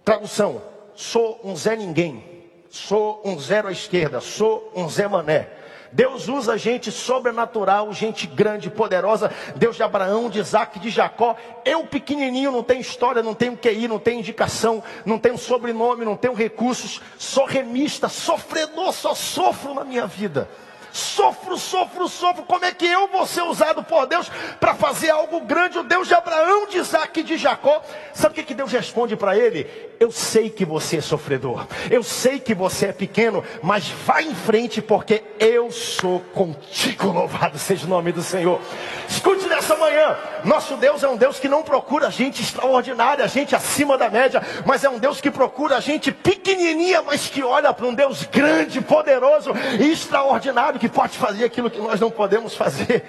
[0.05, 2.25] Tradução sou um Zé Ninguém,
[2.69, 5.49] sou um zero à esquerda, sou um Zé Mané.
[5.93, 9.33] Deus usa gente sobrenatural, gente grande, poderosa.
[9.55, 11.37] Deus de Abraão, de Isaac, de Jacó.
[11.65, 16.17] Eu pequenininho, não tenho história, não tenho QI, não tenho indicação, não tenho sobrenome, não
[16.17, 17.01] tenho recursos.
[17.17, 20.51] Sou remista, sofredor, só sofro na minha vida.
[20.99, 22.43] Sofro, sofro, sofro.
[22.43, 25.79] Como é que eu vou ser usado por Deus para fazer algo grande?
[25.79, 27.81] O Deus de Abraão, de Isaac e de Jacó.
[28.13, 29.65] Sabe o que, que Deus responde para ele?
[30.01, 31.67] Eu sei que você é sofredor.
[31.89, 33.45] Eu sei que você é pequeno.
[33.63, 37.07] Mas vá em frente, porque eu sou contigo.
[37.13, 38.61] Louvado seja o nome do Senhor.
[39.09, 40.17] Escute nessa manhã.
[40.45, 44.43] Nosso Deus é um Deus que não procura gente extraordinária, gente acima da média.
[44.67, 48.81] Mas é um Deus que procura gente pequenininha, mas que olha para um Deus grande,
[48.81, 50.79] poderoso e extraordinário.
[50.79, 53.05] Que que pode fazer aquilo que nós não podemos fazer.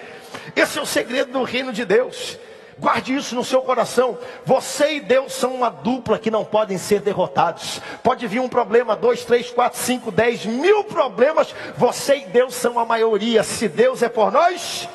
[0.55, 2.37] Esse é o segredo do reino de Deus.
[2.77, 4.17] Guarde isso no seu coração.
[4.45, 7.81] Você e Deus são uma dupla que não podem ser derrotados.
[8.03, 11.53] Pode vir um problema, dois, três, quatro, cinco, dez, mil problemas.
[11.77, 13.43] Você e Deus são a maioria.
[13.43, 14.87] Se Deus é por nós,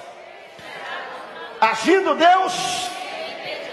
[1.61, 2.89] agindo Deus,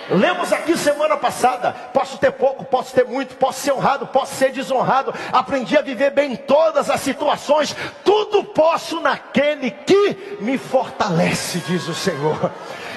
[0.10, 4.52] Lemos aqui semana passada: posso ter pouco, posso ter muito, posso ser honrado, posso ser
[4.52, 5.14] desonrado.
[5.32, 7.76] Aprendi a viver bem em todas as situações.
[8.04, 12.52] Tudo posso naquele que me fortalece, diz o Senhor.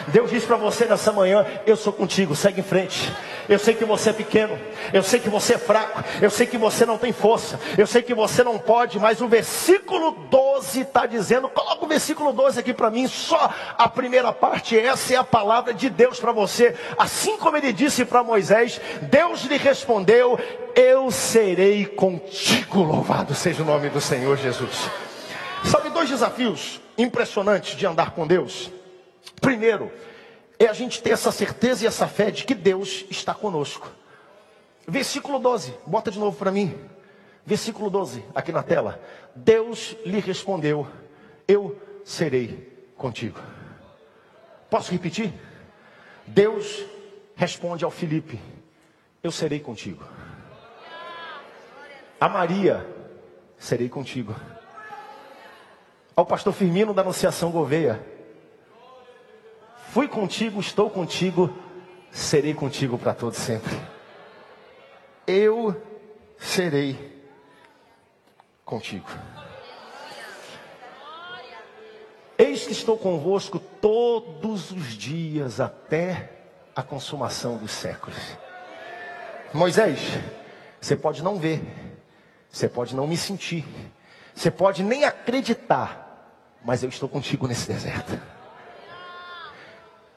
[0.09, 3.13] Deus diz para você nessa manhã: Eu sou contigo, segue em frente.
[3.49, 4.59] Eu sei que você é pequeno,
[4.93, 8.01] eu sei que você é fraco, eu sei que você não tem força, eu sei
[8.01, 12.73] que você não pode, mas o versículo 12 está dizendo: coloca o versículo 12 aqui
[12.73, 16.75] para mim, só a primeira parte, essa é a palavra de Deus para você.
[16.97, 20.39] Assim como ele disse para Moisés, Deus lhe respondeu:
[20.75, 24.91] Eu serei contigo, louvado seja o nome do Senhor Jesus.
[25.65, 28.71] Sabe dois desafios impressionantes de andar com Deus?
[29.41, 29.91] Primeiro,
[30.59, 33.91] é a gente ter essa certeza e essa fé de que Deus está conosco.
[34.87, 36.79] Versículo 12, bota de novo para mim.
[37.45, 39.01] Versículo 12, aqui na tela.
[39.35, 40.87] Deus lhe respondeu:
[41.47, 43.39] Eu serei contigo.
[44.71, 45.33] Posso repetir?
[46.27, 46.85] Deus
[47.37, 48.41] responde ao Filipe:
[49.23, 50.05] Eu serei contigo.
[52.21, 52.87] A Maria,
[53.59, 54.35] serei contigo.
[56.17, 58.01] Ao pastor Firmino da Anunciação Gouveia,
[59.95, 61.57] Fui contigo, estou contigo,
[62.11, 63.81] serei contigo para todo sempre.
[65.25, 65.81] Eu
[66.37, 66.99] serei
[68.65, 69.07] contigo.
[72.37, 76.29] Eis que estou convosco todos os dias até
[76.75, 78.19] a consumação dos séculos.
[79.53, 80.01] Moisés,
[80.81, 81.63] você pode não ver,
[82.51, 83.65] você pode não me sentir,
[84.35, 88.35] você pode nem acreditar, mas eu estou contigo nesse deserto.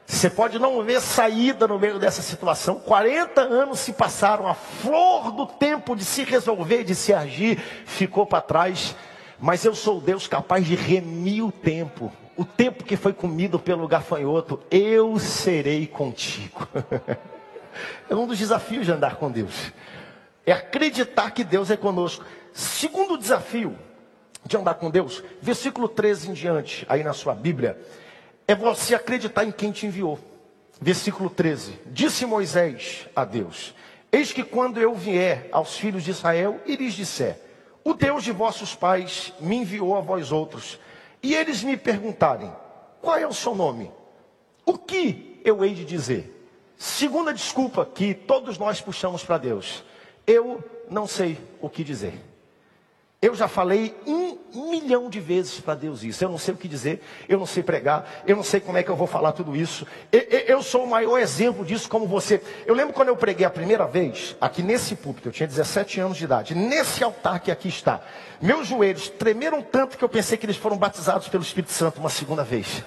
[0.10, 2.80] Você pode não ver saída no meio dessa situação.
[2.80, 8.26] 40 anos se passaram, a flor do tempo de se resolver, de se agir, ficou
[8.26, 8.96] para trás.
[9.38, 12.10] Mas eu sou Deus capaz de remir o tempo.
[12.38, 16.65] O tempo que foi comido pelo gafanhoto, eu serei contigo.
[18.10, 19.74] é um dos desafios de andar com Deus.
[20.46, 22.24] É acreditar que Deus é conosco.
[22.54, 23.78] Segundo desafio
[24.46, 27.78] de andar com Deus, versículo 13 em diante, aí na sua Bíblia
[28.47, 30.17] é você acreditar em quem te enviou.
[30.79, 33.73] Versículo 13: Disse Moisés a Deus:
[34.12, 37.39] Eis que quando eu vier aos filhos de Israel e lhes disser:
[37.83, 40.79] O Deus de vossos pais me enviou a vós outros,
[41.21, 42.51] e eles me perguntarem:
[43.01, 43.91] Qual é o seu nome?
[44.65, 46.33] O que eu hei de dizer?
[46.77, 49.83] Segunda desculpa que todos nós puxamos para Deus:
[50.25, 52.13] Eu não sei o que dizer.
[53.20, 54.38] Eu já falei um
[54.70, 56.24] milhão de vezes para Deus isso.
[56.24, 58.84] Eu não sei o que dizer, eu não sei pregar, eu não sei como é
[58.84, 59.88] que eu vou falar tudo isso.
[60.11, 62.39] Eu, sou o maior exemplo disso, como você.
[62.65, 66.18] Eu lembro quando eu preguei a primeira vez, aqui nesse púlpito, eu tinha 17 anos
[66.18, 68.01] de idade, nesse altar que aqui está.
[68.39, 72.09] Meus joelhos tremeram tanto que eu pensei que eles foram batizados pelo Espírito Santo uma
[72.09, 72.84] segunda vez.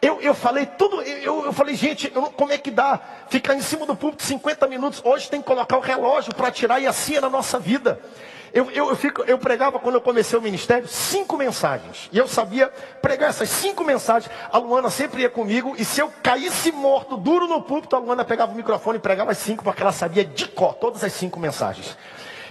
[0.00, 3.00] Eu, eu, falei tudo, eu, eu falei, gente, eu como é que dá?
[3.28, 6.78] Ficar em cima do púlpito 50 minutos, hoje tem que colocar o relógio para tirar
[6.78, 8.00] e assim é na nossa vida.
[8.52, 12.08] Eu, eu, eu, fico, eu pregava quando eu comecei o ministério cinco mensagens.
[12.12, 12.68] E eu sabia
[13.02, 14.30] pregar essas cinco mensagens.
[14.50, 15.74] A Luana sempre ia comigo.
[15.78, 19.32] E se eu caísse morto, duro no púlpito, a Luana pegava o microfone e pregava
[19.32, 21.96] as cinco, porque ela sabia de cor todas as cinco mensagens.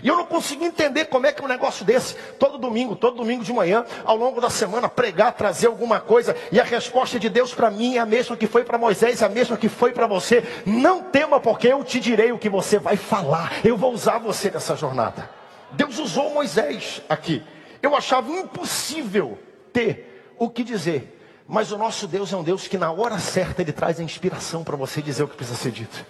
[0.03, 3.43] E eu não conseguia entender como é que um negócio desse, todo domingo, todo domingo
[3.43, 7.53] de manhã, ao longo da semana, pregar, trazer alguma coisa, e a resposta de Deus
[7.53, 10.07] para mim é a mesma que foi para Moisés, é a mesma que foi para
[10.07, 10.43] você.
[10.65, 13.51] Não tema, porque eu te direi o que você vai falar.
[13.63, 15.29] Eu vou usar você nessa jornada.
[15.71, 17.43] Deus usou Moisés aqui.
[17.81, 19.37] Eu achava impossível
[19.71, 21.13] ter o que dizer.
[21.47, 24.63] Mas o nosso Deus é um Deus que na hora certa ele traz a inspiração
[24.63, 26.05] para você dizer o que precisa ser dito.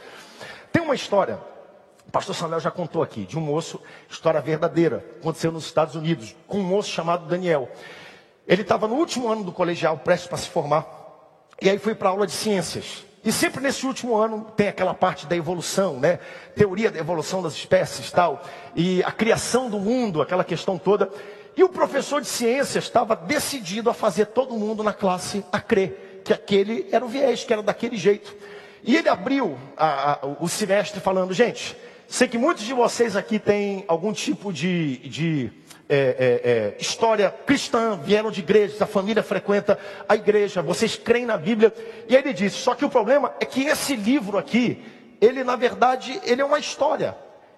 [0.72, 1.40] Tem uma história
[2.08, 6.34] o pastor Samuel já contou aqui, de um moço, história verdadeira, aconteceu nos Estados Unidos,
[6.48, 7.70] com um moço chamado Daniel.
[8.48, 10.88] Ele estava no último ano do colegial, prestes para se formar,
[11.62, 13.06] e aí foi para aula de ciências.
[13.28, 16.18] E sempre nesse último ano tem aquela parte da evolução, né?
[16.56, 18.42] Teoria da evolução das espécies tal,
[18.74, 21.12] e a criação do mundo, aquela questão toda.
[21.54, 26.22] E o professor de ciências estava decidido a fazer todo mundo na classe a crer
[26.24, 28.34] que aquele era o viés, que era daquele jeito.
[28.82, 31.76] E ele abriu a, a, o semestre falando, gente,
[32.10, 35.52] Sei que muitos de vocês aqui têm algum tipo de, de
[35.90, 41.26] é, é, é, história cristã, vieram de igrejas, a família frequenta a igreja, vocês creem
[41.26, 41.74] na Bíblia.
[42.08, 44.84] E ele disse: só que o problema é que esse livro aqui,
[45.22, 47.16] ele na verdade, ele é uma história.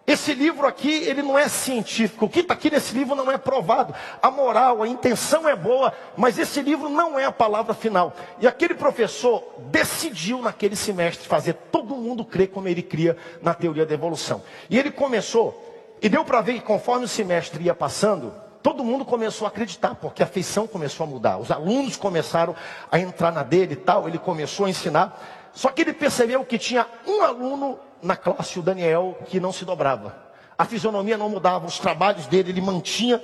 [0.09, 2.25] Esse livro aqui, ele não é científico.
[2.25, 3.93] O que está aqui nesse livro não é provado.
[4.19, 8.15] A moral, a intenção é boa, mas esse livro não é a palavra final.
[8.39, 13.85] E aquele professor decidiu naquele semestre fazer todo mundo crer como ele cria na teoria
[13.85, 14.41] da evolução.
[14.67, 15.68] E ele começou,
[16.01, 18.33] e deu para ver que conforme o semestre ia passando,
[18.63, 21.37] todo mundo começou a acreditar, porque a feição começou a mudar.
[21.37, 22.55] Os alunos começaram
[22.91, 25.49] a entrar na dele e tal, ele começou a ensinar.
[25.53, 29.65] Só que ele percebeu que tinha um aluno na classe o Daniel que não se
[29.65, 30.15] dobrava.
[30.57, 33.21] A fisionomia não mudava, os trabalhos dele ele mantinha.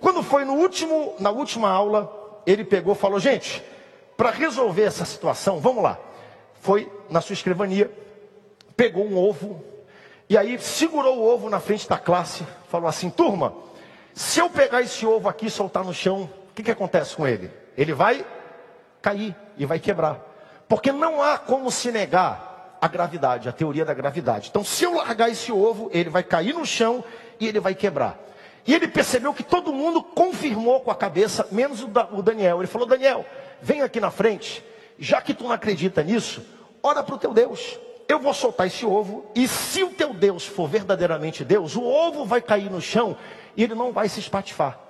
[0.00, 3.62] Quando foi no último, na última aula, ele pegou e falou: "Gente,
[4.16, 5.98] para resolver essa situação, vamos lá".
[6.60, 7.90] Foi na sua escrivania,
[8.76, 9.62] pegou um ovo
[10.28, 13.54] e aí segurou o ovo na frente da classe, falou assim: "Turma,
[14.14, 17.26] se eu pegar esse ovo aqui e soltar no chão, o que, que acontece com
[17.26, 17.50] ele?
[17.76, 18.26] Ele vai
[19.00, 20.20] cair e vai quebrar.
[20.68, 24.48] Porque não há como se negar a gravidade, a teoria da gravidade.
[24.50, 27.02] Então, se eu largar esse ovo, ele vai cair no chão
[27.40, 28.18] e ele vai quebrar.
[28.66, 32.58] E ele percebeu que todo mundo confirmou com a cabeça, menos o Daniel.
[32.58, 33.24] Ele falou: Daniel,
[33.62, 34.64] vem aqui na frente,
[34.98, 36.44] já que tu não acredita nisso,
[36.82, 37.78] ora para o teu Deus.
[38.08, 42.24] Eu vou soltar esse ovo, e se o teu Deus for verdadeiramente Deus, o ovo
[42.24, 43.16] vai cair no chão
[43.54, 44.80] e ele não vai se espatifar.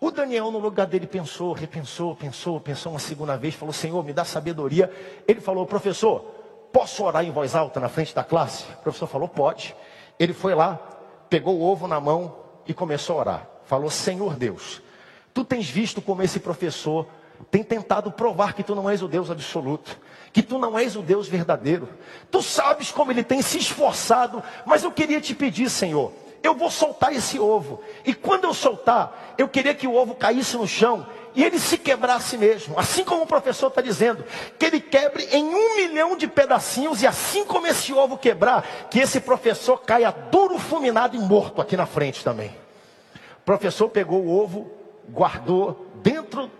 [0.00, 4.12] O Daniel, no lugar dele, pensou, repensou, pensou, pensou uma segunda vez, falou: Senhor, me
[4.12, 4.90] dá sabedoria.
[5.28, 6.34] Ele falou: Professor,
[6.74, 8.64] Posso orar em voz alta na frente da classe?
[8.64, 9.76] O professor falou: Pode.
[10.18, 10.74] Ele foi lá,
[11.30, 12.34] pegou o ovo na mão
[12.66, 13.48] e começou a orar.
[13.64, 14.82] Falou: Senhor Deus,
[15.32, 17.06] tu tens visto como esse professor
[17.50, 19.98] tem tentado provar que tu não és o Deus absoluto,
[20.32, 21.88] que tu não és o Deus verdadeiro.
[22.30, 26.70] Tu sabes como ele tem se esforçado, mas eu queria te pedir, Senhor, eu vou
[26.70, 27.80] soltar esse ovo.
[28.04, 31.76] E quando eu soltar, eu queria que o ovo caísse no chão e ele se
[31.78, 32.78] quebrasse mesmo.
[32.78, 34.24] Assim como o professor está dizendo,
[34.58, 39.00] que ele quebre em um milhão de pedacinhos, e assim como esse ovo quebrar, que
[39.00, 42.50] esse professor caia duro, fulminado e morto aqui na frente também.
[43.38, 44.70] O professor pegou o ovo,
[45.08, 46.50] guardou dentro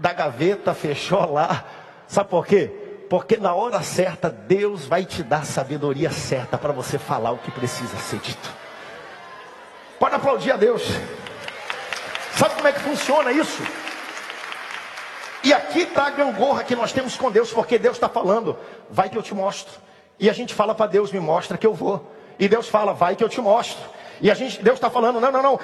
[0.00, 1.64] da gaveta, fechou lá.
[2.08, 2.70] Sabe por quê?
[3.08, 7.38] Porque na hora certa, Deus vai te dar a sabedoria certa para você falar o
[7.38, 8.50] que precisa ser dito.
[9.98, 10.82] Pode aplaudir a Deus.
[12.34, 13.62] Sabe como é que funciona isso?
[15.44, 18.56] E aqui está a gangorra que nós temos com Deus, porque Deus está falando,
[18.88, 19.72] vai que eu te mostro.
[20.18, 22.10] E a gente fala para Deus, me mostra que eu vou.
[22.38, 23.82] E Deus fala, vai que eu te mostro.
[24.22, 25.58] E a gente, Deus está falando, não, não, não,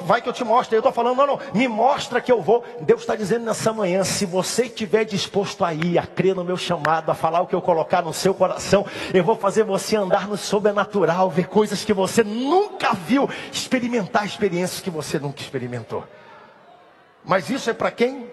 [0.00, 0.74] vai que eu te mostro.
[0.74, 2.64] Eu estou falando, não, não, me mostra que eu vou.
[2.80, 6.56] Deus está dizendo nessa manhã, se você estiver disposto a ir, a crer no meu
[6.56, 8.84] chamado, a falar o que eu colocar no seu coração,
[9.14, 14.80] eu vou fazer você andar no sobrenatural, ver coisas que você nunca viu, experimentar experiências
[14.80, 16.04] que você nunca experimentou.
[17.24, 18.28] Mas isso é para quem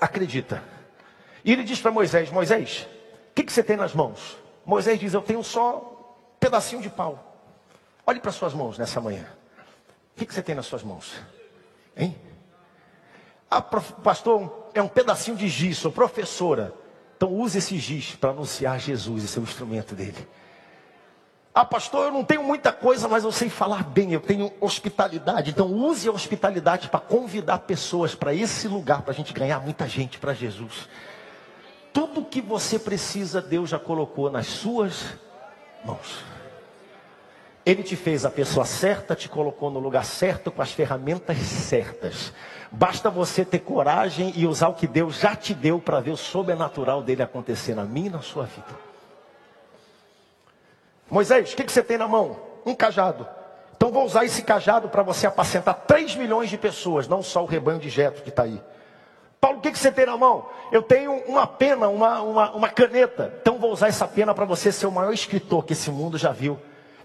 [0.00, 0.62] acredita.
[1.44, 2.86] E ele diz para Moisés: Moisés,
[3.30, 4.36] o que, que você tem nas mãos?
[4.64, 7.29] Moisés diz: Eu tenho só um pedacinho de pau.
[8.10, 9.24] Olhe para suas mãos nessa manhã.
[10.16, 11.12] O que, que você tem nas suas mãos?
[11.96, 12.18] Hein?
[13.48, 16.74] Ah, pastor, é um pedacinho de giz, sou professora.
[17.16, 20.28] Então use esse giz para anunciar Jesus, esse é o instrumento dele.
[21.54, 25.52] Ah, pastor, eu não tenho muita coisa, mas eu sei falar bem, eu tenho hospitalidade.
[25.52, 29.86] Então use a hospitalidade para convidar pessoas para esse lugar, para a gente ganhar muita
[29.86, 30.88] gente para Jesus.
[31.92, 35.14] Tudo que você precisa, Deus já colocou nas suas
[35.84, 36.39] mãos.
[37.64, 42.32] Ele te fez a pessoa certa, te colocou no lugar certo, com as ferramentas certas.
[42.72, 46.16] Basta você ter coragem e usar o que Deus já te deu para ver o
[46.16, 48.90] sobrenatural dele acontecer na minha e na sua vida.
[51.10, 52.38] Moisés, o que, que você tem na mão?
[52.64, 53.26] Um cajado.
[53.76, 57.46] Então vou usar esse cajado para você apacentar 3 milhões de pessoas, não só o
[57.46, 58.62] rebanho de Jeto que está aí.
[59.40, 60.46] Paulo, o que, que você tem na mão?
[60.70, 63.34] Eu tenho uma pena, uma, uma, uma caneta.
[63.40, 66.30] Então vou usar essa pena para você ser o maior escritor que esse mundo já
[66.30, 66.58] viu.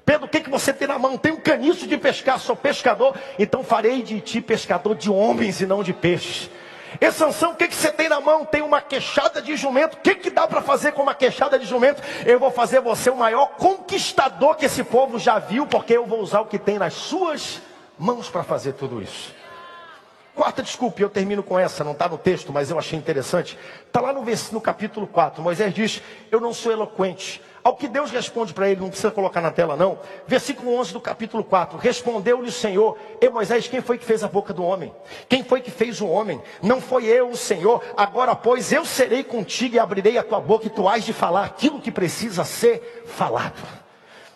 [0.05, 1.17] Pedro, o que, que você tem na mão?
[1.17, 5.65] Tem um caniço de pescar, sou pescador, então farei de ti pescador de homens e
[5.65, 6.49] não de peixes.
[7.01, 8.45] E Sansão, o que, que você tem na mão?
[8.45, 9.97] Tem uma queixada de jumento.
[9.97, 12.01] O que, que dá para fazer com uma queixada de jumento?
[12.25, 16.21] Eu vou fazer você o maior conquistador que esse povo já viu, porque eu vou
[16.21, 17.61] usar o que tem nas suas
[17.97, 19.33] mãos para fazer tudo isso.
[20.35, 23.57] Quarta desculpa, eu termino com essa, não está no texto, mas eu achei interessante.
[23.87, 25.41] Está lá no, no capítulo 4.
[25.41, 27.41] Moisés diz: Eu não sou eloquente.
[27.65, 29.97] Ao que Deus responde para ele, não precisa colocar na tela não.
[30.27, 31.79] Versículo 11 do capítulo 4.
[31.79, 34.93] Respondeu-lhe o Senhor: E Moisés, quem foi que fez a boca do homem?
[35.27, 36.39] Quem foi que fez o homem?
[36.61, 37.83] Não foi eu, o Senhor.
[37.97, 41.43] Agora, pois, eu serei contigo e abrirei a tua boca e tu has de falar
[41.43, 43.67] aquilo que precisa ser falado.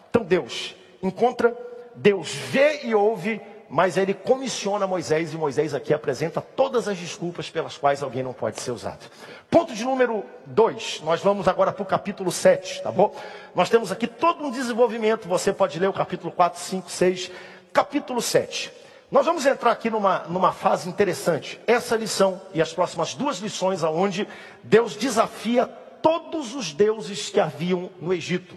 [0.09, 1.55] Então Deus encontra,
[1.95, 3.39] Deus vê e ouve
[3.69, 8.33] mas ele comissiona Moisés e Moisés aqui apresenta todas as desculpas pelas quais alguém não
[8.33, 9.05] pode ser usado.
[9.49, 13.15] Ponto de número 2, nós vamos agora para o capítulo 7, tá bom?
[13.53, 17.31] Nós temos aqui todo um desenvolvimento, você pode ler o capítulo 4, 5, 6,
[17.71, 18.73] capítulo 7.
[19.11, 21.59] Nós vamos entrar aqui numa, numa fase interessante.
[21.67, 24.27] Essa lição e as próximas duas lições, aonde
[24.63, 25.67] Deus desafia
[26.01, 28.55] todos os deuses que haviam no Egito.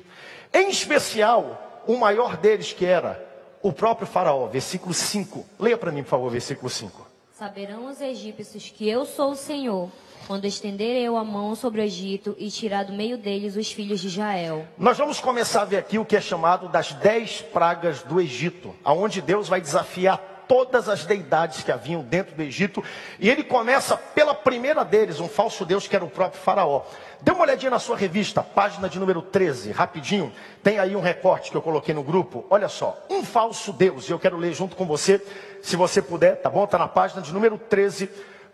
[0.52, 3.31] Em especial, o maior deles que era
[3.62, 5.46] o próprio Faraó, versículo 5.
[5.58, 7.06] Leia para mim, por favor, versículo 5.
[7.38, 9.90] Saberão os egípcios que eu sou o Senhor,
[10.26, 14.00] quando estender eu a mão sobre o Egito e tirar do meio deles os filhos
[14.00, 14.66] de Israel.
[14.78, 18.74] Nós vamos começar a ver aqui o que é chamado das dez pragas do Egito,
[18.84, 22.82] aonde Deus vai desafiar todas as deidades que haviam dentro do Egito,
[23.18, 26.82] e ele começa pela primeira deles, um falso deus que era o próprio Faraó.
[27.20, 30.32] Dê uma olhadinha na sua revista, página de número 13, rapidinho.
[30.62, 32.44] Tem aí um recorte que eu coloquei no grupo.
[32.50, 34.08] Olha só, um falso Deus.
[34.08, 35.24] E eu quero ler junto com você,
[35.62, 36.64] se você puder, tá bom?
[36.64, 38.10] Está na página de número 13.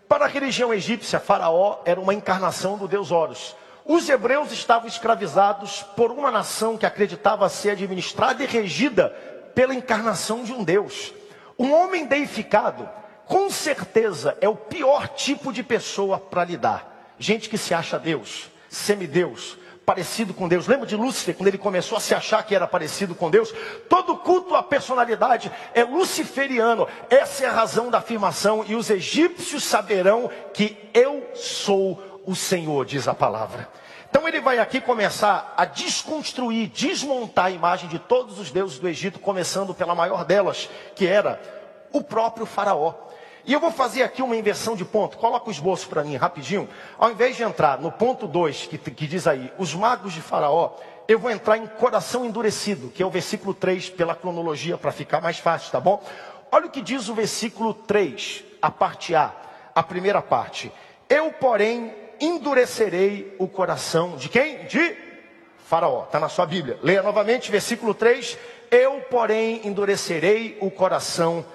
[0.07, 3.55] Para a religião egípcia, Faraó era uma encarnação do deus Horus.
[3.83, 9.09] Os hebreus estavam escravizados por uma nação que acreditava ser administrada e regida
[9.55, 11.11] pela encarnação de um deus.
[11.59, 12.89] Um homem deificado,
[13.25, 17.13] com certeza, é o pior tipo de pessoa para lidar.
[17.19, 20.67] Gente que se acha Deus semideus, parecido com Deus.
[20.67, 23.53] Lembra de Lúcifer, quando ele começou a se achar que era parecido com Deus?
[23.89, 26.87] Todo culto à personalidade é luciferiano.
[27.09, 28.63] Essa é a razão da afirmação.
[28.67, 33.67] E os egípcios saberão que eu sou o Senhor, diz a palavra.
[34.09, 38.87] Então ele vai aqui começar a desconstruir, desmontar a imagem de todos os deuses do
[38.87, 41.39] Egito, começando pela maior delas, que era
[41.91, 42.93] o próprio Faraó.
[43.45, 45.17] E eu vou fazer aqui uma inversão de ponto.
[45.17, 46.67] Coloca o esboço para mim, rapidinho.
[46.97, 50.73] Ao invés de entrar no ponto 2, que, que diz aí, os magos de Faraó,
[51.07, 55.21] eu vou entrar em coração endurecido, que é o versículo 3, pela cronologia, para ficar
[55.21, 56.03] mais fácil, tá bom?
[56.51, 59.31] Olha o que diz o versículo 3, a parte A,
[59.73, 60.71] a primeira parte.
[61.07, 64.65] Eu, porém, endurecerei o coração de quem?
[64.65, 64.95] De
[65.65, 66.03] Faraó.
[66.03, 66.79] Está na sua Bíblia.
[66.81, 68.37] Leia novamente, versículo 3.
[68.71, 71.45] Eu, porém, endurecerei o coração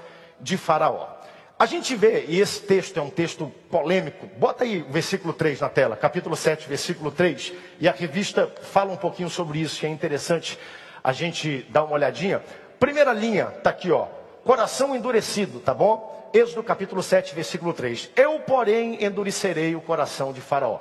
[0.40, 1.14] de Faraó.
[1.56, 5.60] A gente vê, e esse texto é um texto polêmico, bota aí o versículo 3
[5.60, 9.86] na tela, capítulo 7, versículo 3, e a revista fala um pouquinho sobre isso, que
[9.86, 10.58] é interessante
[11.02, 12.42] a gente dar uma olhadinha.
[12.80, 14.08] Primeira linha, tá aqui, ó,
[14.45, 16.30] coração endurecido, tá bom?
[16.32, 18.11] Êxodo capítulo 7, versículo 3.
[18.14, 20.80] Eu, porém, endurecerei o coração de Faraó.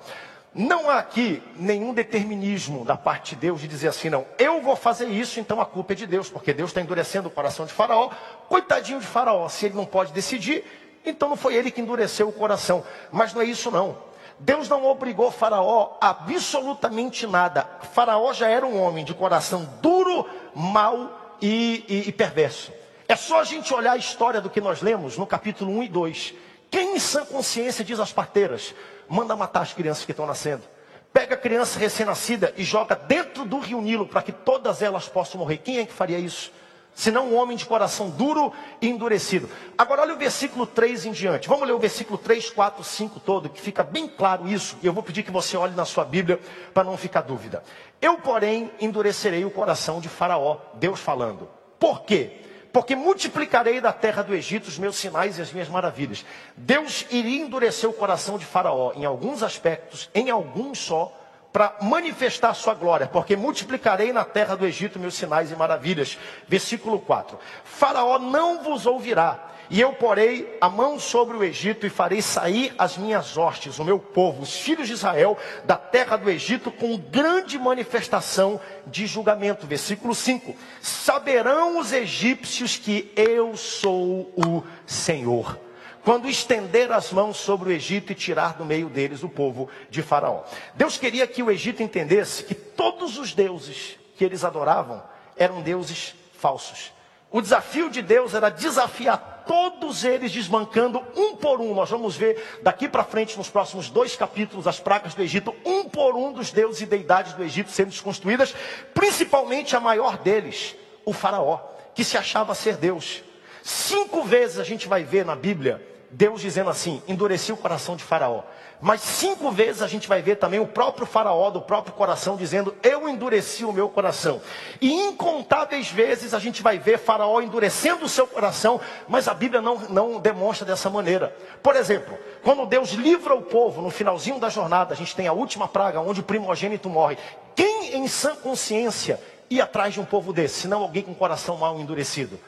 [0.54, 4.76] Não há aqui nenhum determinismo da parte de Deus de dizer assim, não, eu vou
[4.76, 7.74] fazer isso, então a culpa é de Deus, porque Deus está endurecendo o coração de
[7.74, 8.12] Faraó.
[8.48, 10.64] Coitadinho de Faraó, se ele não pode decidir,
[11.06, 12.84] então não foi ele que endureceu o coração.
[13.12, 13.98] Mas não é isso não.
[14.38, 17.68] Deus não obrigou Faraó a absolutamente nada.
[17.94, 22.72] Faraó já era um homem de coração duro, mau e, e, e perverso.
[23.08, 25.90] É só a gente olhar a história do que nós lemos no capítulo 1 e
[25.90, 26.34] 2.
[26.72, 28.74] Quem em sã consciência diz às parteiras:
[29.08, 30.64] manda matar as crianças que estão nascendo.
[31.12, 35.40] Pega a criança recém-nascida e joga dentro do rio Nilo para que todas elas possam
[35.40, 35.58] morrer.
[35.58, 36.52] Quem é que faria isso?
[36.96, 38.52] Senão um homem de coração duro
[38.82, 39.50] e endurecido.
[39.78, 41.48] Agora olha o versículo 3 em diante.
[41.48, 44.78] Vamos ler o versículo 3, 4, 5 todo, que fica bem claro isso.
[44.82, 46.40] E eu vou pedir que você olhe na sua Bíblia
[46.74, 47.64] para não ficar dúvida.
[48.02, 51.48] Eu, porém, endurecerei o coração de Faraó, Deus falando.
[51.80, 52.40] Por quê?
[52.74, 56.26] Porque multiplicarei da terra do Egito os meus sinais e as minhas maravilhas.
[56.58, 61.16] Deus iria endurecer o coração de Faraó em alguns aspectos, em alguns só,
[61.54, 66.18] para manifestar sua glória, porque multiplicarei na terra do Egito meus sinais e maravilhas.
[66.48, 71.90] Versículo 4: Faraó não vos ouvirá e eu porei a mão sobre o Egito e
[71.90, 76.30] farei sair as minhas hostes, o meu povo, os filhos de Israel, da terra do
[76.30, 79.66] Egito, com grande manifestação de julgamento.
[79.66, 85.60] Versículo 5: Saberão os egípcios que eu sou o Senhor
[86.04, 90.02] quando estender as mãos sobre o Egito e tirar do meio deles o povo de
[90.02, 90.44] Faraó.
[90.76, 95.02] Deus queria que o Egito entendesse que todos os deuses que eles adoravam
[95.38, 96.92] eram deuses falsos.
[97.32, 101.74] O desafio de Deus era desafiar todos eles desbancando um por um.
[101.74, 105.84] Nós vamos ver daqui para frente, nos próximos dois capítulos, as pragas do Egito, um
[105.84, 108.54] por um dos deuses e deidades do Egito sendo desconstruídas,
[108.94, 110.76] principalmente a maior deles,
[111.06, 111.60] o Faraó,
[111.94, 113.24] que se achava ser Deus.
[113.62, 118.04] Cinco vezes a gente vai ver na Bíblia Deus dizendo assim: endureci o coração de
[118.04, 118.44] Faraó.
[118.80, 122.76] Mas cinco vezes a gente vai ver também o próprio Faraó do próprio coração dizendo:
[122.84, 124.40] Eu endureci o meu coração.
[124.80, 129.62] E incontáveis vezes a gente vai ver Faraó endurecendo o seu coração, mas a Bíblia
[129.62, 131.36] não, não demonstra dessa maneira.
[131.64, 135.34] Por exemplo, quando Deus livra o povo no finalzinho da jornada, a gente tem a
[135.34, 137.18] última praga, onde o primogênito morre.
[137.56, 141.80] Quem em sã consciência ia atrás de um povo desse, senão alguém com coração mal
[141.80, 142.40] endurecido?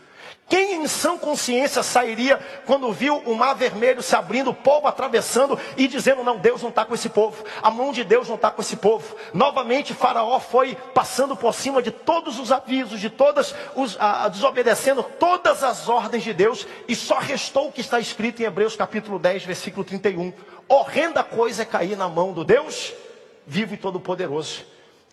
[0.47, 5.59] Quem em sã consciência sairia quando viu o mar vermelho se abrindo, o povo atravessando
[5.75, 8.51] e dizendo: Não, Deus não está com esse povo, a mão de Deus não está
[8.51, 9.15] com esse povo.
[9.33, 15.01] Novamente, Faraó foi passando por cima de todos os avisos, de todas, os, a, desobedecendo
[15.03, 19.17] todas as ordens de Deus, e só restou o que está escrito em Hebreus capítulo
[19.17, 20.31] 10, versículo 31.
[20.67, 22.93] Horrenda coisa é cair na mão do Deus
[23.45, 24.65] vivo e todo-poderoso.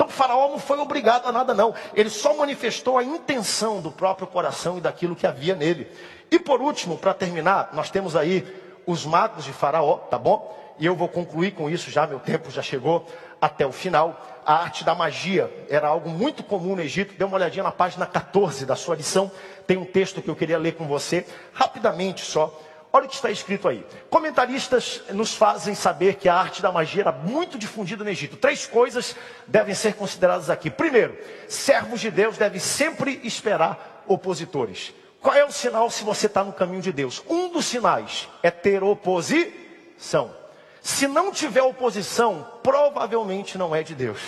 [0.03, 1.73] Então Faraó não foi obrigado a nada, não.
[1.95, 5.87] Ele só manifestou a intenção do próprio coração e daquilo que havia nele.
[6.29, 8.45] E por último, para terminar, nós temos aí
[8.85, 10.59] os magos de Faraó, tá bom?
[10.77, 13.07] E eu vou concluir com isso já, meu tempo já chegou
[13.41, 14.21] até o final.
[14.45, 17.15] A arte da magia era algo muito comum no Egito.
[17.17, 19.31] Dê uma olhadinha na página 14 da sua lição.
[19.69, 22.53] Tem um texto que eu queria ler com você, rapidamente só
[22.93, 23.87] Olha o que está escrito aí.
[24.11, 28.37] Comentaristas nos fazem saber que a arte da magia era muito difundida no Egito.
[28.37, 29.17] Três coisas
[29.47, 30.71] devem ser consideradas aqui.
[30.71, 31.17] Primeiro,
[31.49, 34.93] servos de Deus devem sempre esperar opositores.
[35.23, 37.23] Qual é o sinal se você está no caminho de Deus?
[37.31, 40.35] Um dos sinais é ter oposição.
[40.83, 44.21] Se não tiver oposição, provavelmente não é de Deus.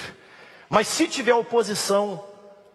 [0.71, 2.25] Mas se tiver oposição,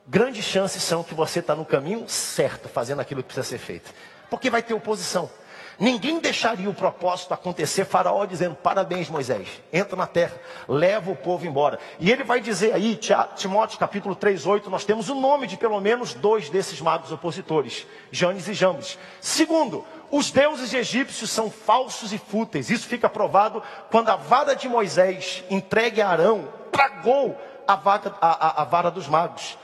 [0.06, 3.92] grandes chances são que você está no caminho certo, fazendo aquilo que precisa ser feito.
[4.30, 5.32] Porque vai ter oposição.
[5.80, 7.86] Ninguém deixaria o propósito acontecer.
[7.86, 10.36] Faraó dizendo: Parabéns, Moisés, entra na terra,
[10.68, 11.80] leva o povo embora.
[12.00, 13.00] E ele vai dizer aí,
[13.36, 17.88] Timóteo capítulo 3, 8, nós temos o nome de pelo menos dois desses magos opositores,
[18.12, 19.00] Janes e Jambres.
[19.22, 22.70] Segundo, os deuses egípcios são falsos e fúteis.
[22.70, 28.62] Isso fica provado quando a vara de Moisés, entregue a Arão, tragou a, a, a,
[28.62, 29.58] a vara dos magos.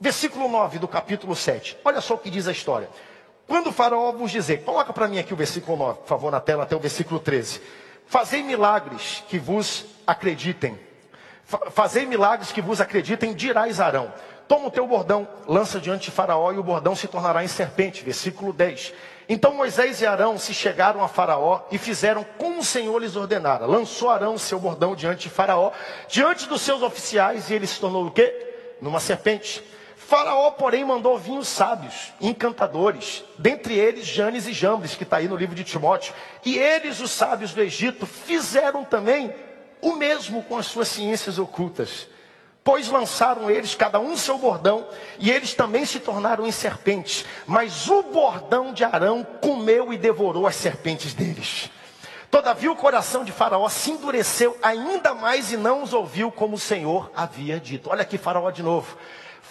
[0.00, 1.78] Versículo 9 do capítulo 7.
[1.84, 2.88] Olha só o que diz a história.
[3.46, 6.40] Quando o faraó vos dizer, coloca para mim aqui o versículo 9, por favor, na
[6.40, 7.60] tela até o versículo 13.
[8.06, 10.78] Fazei milagres que vos acreditem.
[11.44, 14.12] Fazei milagres que vos acreditem, dirás Arão.
[14.48, 18.04] Toma o teu bordão, lança diante de Faraó e o bordão se tornará em serpente.
[18.04, 18.92] Versículo 10.
[19.28, 23.64] Então Moisés e Arão se chegaram a Faraó e fizeram como o Senhor lhes ordenara.
[23.64, 25.70] Lançou Arão seu bordão diante de Faraó,
[26.08, 28.76] diante dos seus oficiais, e ele se tornou o quê?
[28.80, 29.64] Numa serpente.
[30.06, 35.36] Faraó, porém, mandou vinhos sábios, encantadores, dentre eles Janes e Jambres, que está aí no
[35.36, 36.12] livro de Timóteo.
[36.44, 39.34] E eles, os sábios do Egito, fizeram também
[39.80, 42.06] o mesmo com as suas ciências ocultas.
[42.62, 44.86] Pois lançaram eles, cada um seu bordão,
[45.18, 47.24] e eles também se tornaram em serpentes.
[47.46, 51.70] Mas o bordão de Arão comeu e devorou as serpentes deles.
[52.30, 56.58] Todavia o coração de Faraó se endureceu ainda mais e não os ouviu como o
[56.58, 57.88] Senhor havia dito.
[57.90, 58.98] Olha aqui Faraó de novo.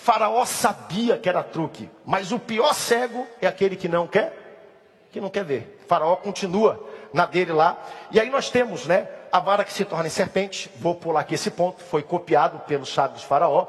[0.03, 4.33] Faraó sabia que era truque, mas o pior cego é aquele que não quer,
[5.09, 5.81] que não quer ver.
[5.87, 7.77] Faraó continua na dele lá.
[8.11, 10.69] E aí nós temos, né, a vara que se torna em serpente.
[10.75, 13.67] Vou pular aqui esse ponto, foi copiado pelos sábios de Faraó.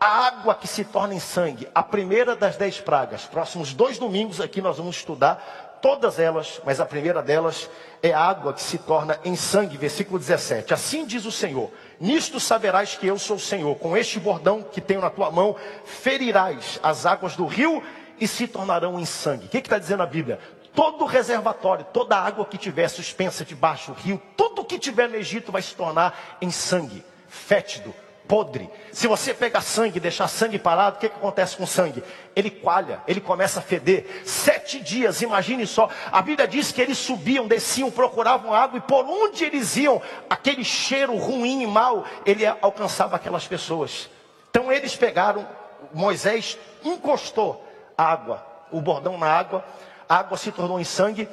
[0.00, 3.24] A água que se torna em sangue, a primeira das dez pragas.
[3.24, 7.68] Próximos dois domingos aqui nós vamos estudar todas elas, mas a primeira delas
[8.02, 10.72] é a água que se torna em sangue, versículo 17.
[10.72, 11.70] Assim diz o Senhor:
[12.00, 13.74] Nisto saberás que eu sou o Senhor.
[13.76, 17.82] Com este bordão que tenho na tua mão, ferirás as águas do rio
[18.20, 19.46] e se tornarão em sangue.
[19.46, 20.38] O que está dizendo a Bíblia?
[20.74, 25.50] Todo reservatório, toda água que tiver suspensa debaixo do rio, tudo que tiver no Egito
[25.50, 27.94] vai se tornar em sangue, fétido,
[28.26, 28.68] podre.
[28.92, 32.02] Se você pegar sangue e deixar sangue parado, o que, que acontece com o sangue?
[32.34, 34.22] Ele coalha, ele começa a feder.
[34.24, 35.88] Sete dias, imagine só.
[36.10, 40.64] A Bíblia diz que eles subiam, desciam, procuravam água, e por onde eles iam, aquele
[40.64, 44.10] cheiro ruim e mau, ele alcançava aquelas pessoas.
[44.50, 45.46] Então eles pegaram,
[45.92, 47.64] Moisés encostou
[47.96, 49.64] a água, o bordão na água,
[50.08, 51.28] a água se tornou em sangue,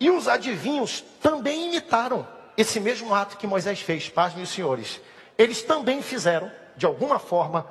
[0.00, 2.26] e os adivinhos também imitaram
[2.56, 5.00] esse mesmo ato que Moisés fez, paz meus senhores
[5.36, 7.66] eles também fizeram, de alguma forma,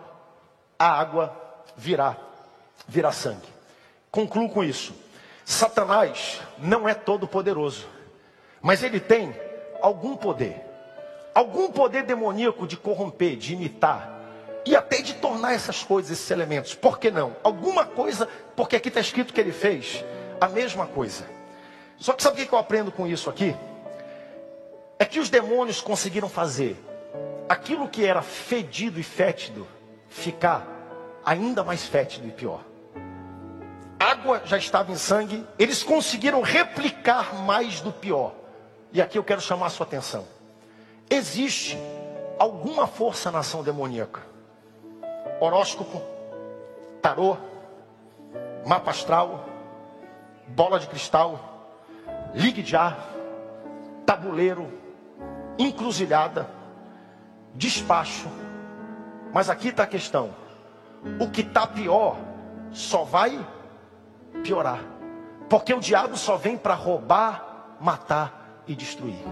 [0.78, 1.36] a água
[1.76, 2.18] virar,
[2.88, 3.47] virar sangue.
[4.09, 4.93] Concluo com isso.
[5.45, 7.88] Satanás não é todo poderoso,
[8.62, 9.36] mas ele tem
[9.82, 10.62] algum poder.
[11.34, 14.20] Algum poder demoníaco de corromper, de imitar
[14.66, 16.76] e até de tornar essas coisas, esses elementos.
[16.76, 17.36] Por que não?
[17.43, 20.03] Alguma coisa, porque aqui está escrito que ele fez
[20.39, 21.26] a mesma coisa.
[21.97, 23.55] Só que sabe o que eu aprendo com isso aqui?
[24.99, 26.76] É que os demônios conseguiram fazer
[27.52, 29.68] aquilo que era fedido e fétido
[30.08, 30.66] ficar
[31.26, 32.62] ainda mais fétido e pior.
[33.99, 38.34] Água já estava em sangue, eles conseguiram replicar mais do pior.
[38.93, 40.26] E aqui eu quero chamar a sua atenção.
[41.10, 41.78] Existe
[42.39, 44.22] alguma força na ação demoníaca?
[45.41, 46.02] Horóscopo,
[47.02, 47.36] tarô,
[48.66, 49.45] mapa astral,
[50.47, 51.38] bola de cristal,
[52.34, 53.10] ligue de ar,
[54.06, 54.72] tabuleiro,
[55.60, 56.61] encruzilhada
[57.56, 58.28] despacho.
[59.34, 60.34] Mas aqui está a questão:
[61.20, 62.18] o que está pior
[62.72, 63.39] só vai
[64.43, 64.80] piorar,
[65.49, 69.24] porque o diabo só vem para roubar, matar e destruir.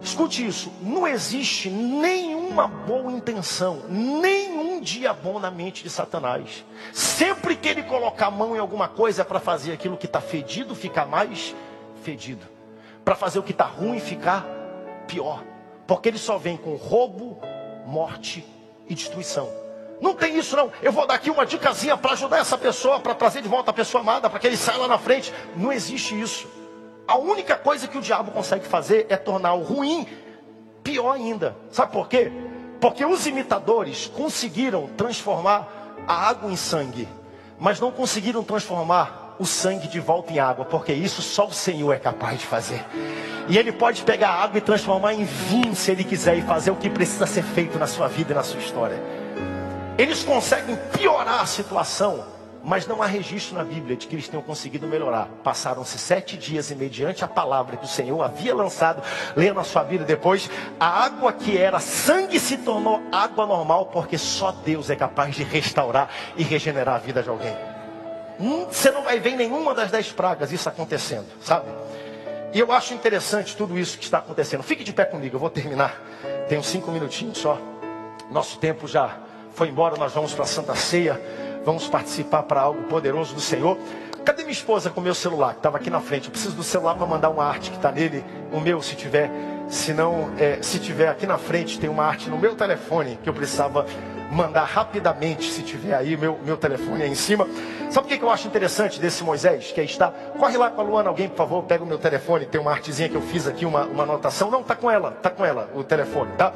[0.00, 6.64] Escute isso: não existe nenhuma boa intenção, nenhum dia bom na mente de Satanás.
[6.92, 10.20] Sempre que ele colocar a mão em alguma coisa é para fazer aquilo que está
[10.20, 11.54] fedido ficar mais
[12.02, 12.46] fedido,
[13.04, 14.46] para fazer o que está ruim ficar
[15.06, 15.42] pior.
[15.88, 17.40] Porque ele só vem com roubo,
[17.86, 18.44] morte
[18.86, 19.48] e destruição.
[20.02, 20.70] Não tem isso não.
[20.82, 23.74] Eu vou dar aqui uma dicasinha para ajudar essa pessoa, para trazer de volta a
[23.74, 25.32] pessoa amada, para que ele saia lá na frente.
[25.56, 26.46] Não existe isso.
[27.06, 30.06] A única coisa que o diabo consegue fazer é tornar o ruim
[30.84, 31.56] pior ainda.
[31.70, 32.30] Sabe por quê?
[32.78, 37.08] Porque os imitadores conseguiram transformar a água em sangue,
[37.58, 41.92] mas não conseguiram transformar o sangue de volta em água, porque isso só o Senhor
[41.92, 42.84] é capaz de fazer.
[43.48, 46.70] E Ele pode pegar a água e transformar em vinho, se Ele quiser, e fazer
[46.70, 49.00] o que precisa ser feito na sua vida e na sua história.
[49.96, 52.24] Eles conseguem piorar a situação,
[52.62, 55.28] mas não há registro na Bíblia de que eles tenham conseguido melhorar.
[55.42, 59.02] Passaram-se sete dias e, mediante a palavra que o Senhor havia lançado,
[59.34, 64.18] leia na sua vida depois, a água que era sangue se tornou água normal, porque
[64.18, 67.67] só Deus é capaz de restaurar e regenerar a vida de alguém.
[68.40, 71.66] Hum, você não vai ver nenhuma das dez pragas isso acontecendo, sabe?
[72.52, 74.62] E eu acho interessante tudo isso que está acontecendo.
[74.62, 76.00] Fique de pé comigo, eu vou terminar.
[76.48, 77.58] Tenho cinco minutinhos só.
[78.30, 79.18] Nosso tempo já
[79.52, 81.20] foi embora, nós vamos para a Santa Ceia.
[81.64, 83.76] Vamos participar para algo poderoso do Senhor.
[84.24, 85.52] Cadê minha esposa com o meu celular?
[85.52, 86.26] Que estava aqui na frente.
[86.26, 88.24] Eu preciso do celular para mandar uma arte que está nele.
[88.52, 89.30] O meu, se tiver.
[89.68, 93.28] Se não, é, se tiver aqui na frente, tem uma arte no meu telefone que
[93.28, 93.86] eu precisava
[94.30, 97.46] mandar rapidamente, se tiver aí, meu, meu telefone aí em cima.
[97.90, 99.70] Sabe o que, que eu acho interessante desse Moisés?
[99.72, 100.10] Que aí está.
[100.10, 102.46] Corre lá com a Luana, alguém, por favor, pega o meu telefone.
[102.46, 104.50] Tem uma artezinha que eu fiz aqui, uma, uma anotação.
[104.50, 106.52] Não, tá com ela, tá com ela, o telefone, tá?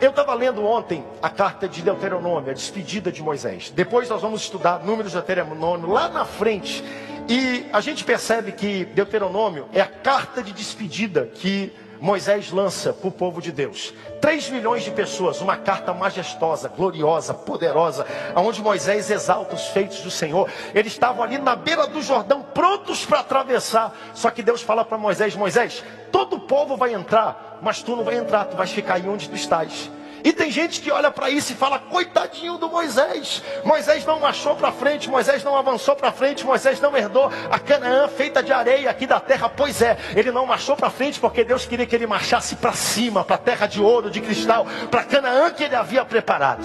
[0.00, 3.72] Eu estava lendo ontem a carta de Deuteronômio, a despedida de Moisés.
[3.74, 6.84] Depois nós vamos estudar números de Deuteronômio lá na frente.
[7.28, 13.08] E a gente percebe que Deuteronômio é a carta de despedida que Moisés lança para
[13.08, 13.92] o povo de Deus.
[14.20, 20.10] 3 milhões de pessoas, uma carta majestosa, gloriosa, poderosa, onde Moisés exalta os feitos do
[20.10, 20.50] Senhor.
[20.74, 23.94] Eles estavam ali na beira do Jordão, prontos para atravessar.
[24.14, 28.04] Só que Deus fala para Moisés: Moisés, todo o povo vai entrar, mas tu não
[28.04, 29.90] vai entrar, tu vais ficar aí onde tu estás.
[30.24, 33.42] E tem gente que olha para isso e fala: coitadinho do Moisés.
[33.64, 38.08] Moisés não marchou para frente, Moisés não avançou para frente, Moisés não herdou a Canaã
[38.08, 39.48] feita de areia aqui da terra.
[39.48, 43.24] Pois é, ele não marchou para frente porque Deus queria que ele marchasse para cima,
[43.24, 46.64] para a terra de ouro, de cristal, para Canaã que ele havia preparado.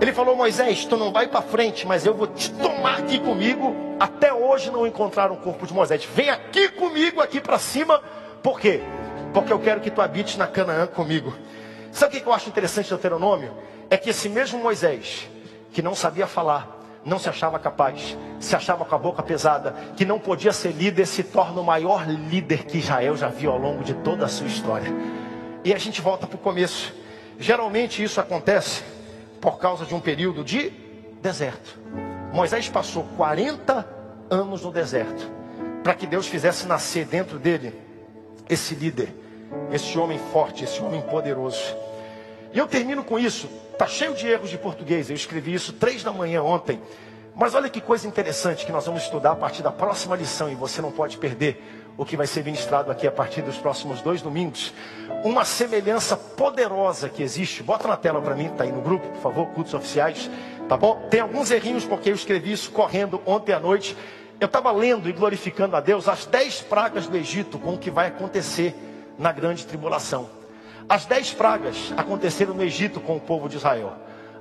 [0.00, 3.96] Ele falou: Moisés, tu não vai para frente, mas eu vou te tomar aqui comigo.
[4.00, 6.04] Até hoje não encontraram o corpo de Moisés.
[6.04, 8.02] Vem aqui comigo, aqui para cima.
[8.42, 8.80] Por quê?
[9.32, 11.32] Porque eu quero que tu habites na Canaã comigo.
[11.92, 13.52] Sabe o que eu acho interessante do Deuteronômio?
[13.90, 15.28] É que esse mesmo Moisés,
[15.72, 20.04] que não sabia falar, não se achava capaz, se achava com a boca pesada, que
[20.06, 23.84] não podia ser líder, se torna o maior líder que Israel já viu ao longo
[23.84, 24.90] de toda a sua história.
[25.62, 26.94] E a gente volta para o começo.
[27.38, 28.82] Geralmente isso acontece
[29.38, 30.70] por causa de um período de
[31.20, 31.78] deserto.
[32.32, 33.86] Moisés passou 40
[34.30, 35.30] anos no deserto
[35.84, 37.78] para que Deus fizesse nascer dentro dele
[38.48, 39.21] esse líder
[39.70, 41.76] esse homem forte, esse homem poderoso.
[42.52, 43.48] E eu termino com isso.
[43.72, 45.08] Está cheio de erros de português.
[45.08, 46.80] Eu escrevi isso três da manhã ontem.
[47.34, 50.54] Mas olha que coisa interessante que nós vamos estudar a partir da próxima lição e
[50.54, 51.62] você não pode perder
[51.96, 54.72] o que vai ser ministrado aqui a partir dos próximos dois domingos.
[55.24, 57.62] Uma semelhança poderosa que existe.
[57.62, 60.30] Bota na tela para mim, está aí no grupo, por favor, cultos oficiais.
[60.68, 61.06] Tá bom?
[61.10, 63.96] Tem alguns errinhos porque eu escrevi isso correndo ontem à noite.
[64.38, 67.90] Eu estava lendo e glorificando a Deus as dez pragas do Egito com o que
[67.90, 68.74] vai acontecer
[69.18, 70.28] na grande tribulação.
[70.88, 73.94] As dez pragas aconteceram no Egito com o povo de Israel.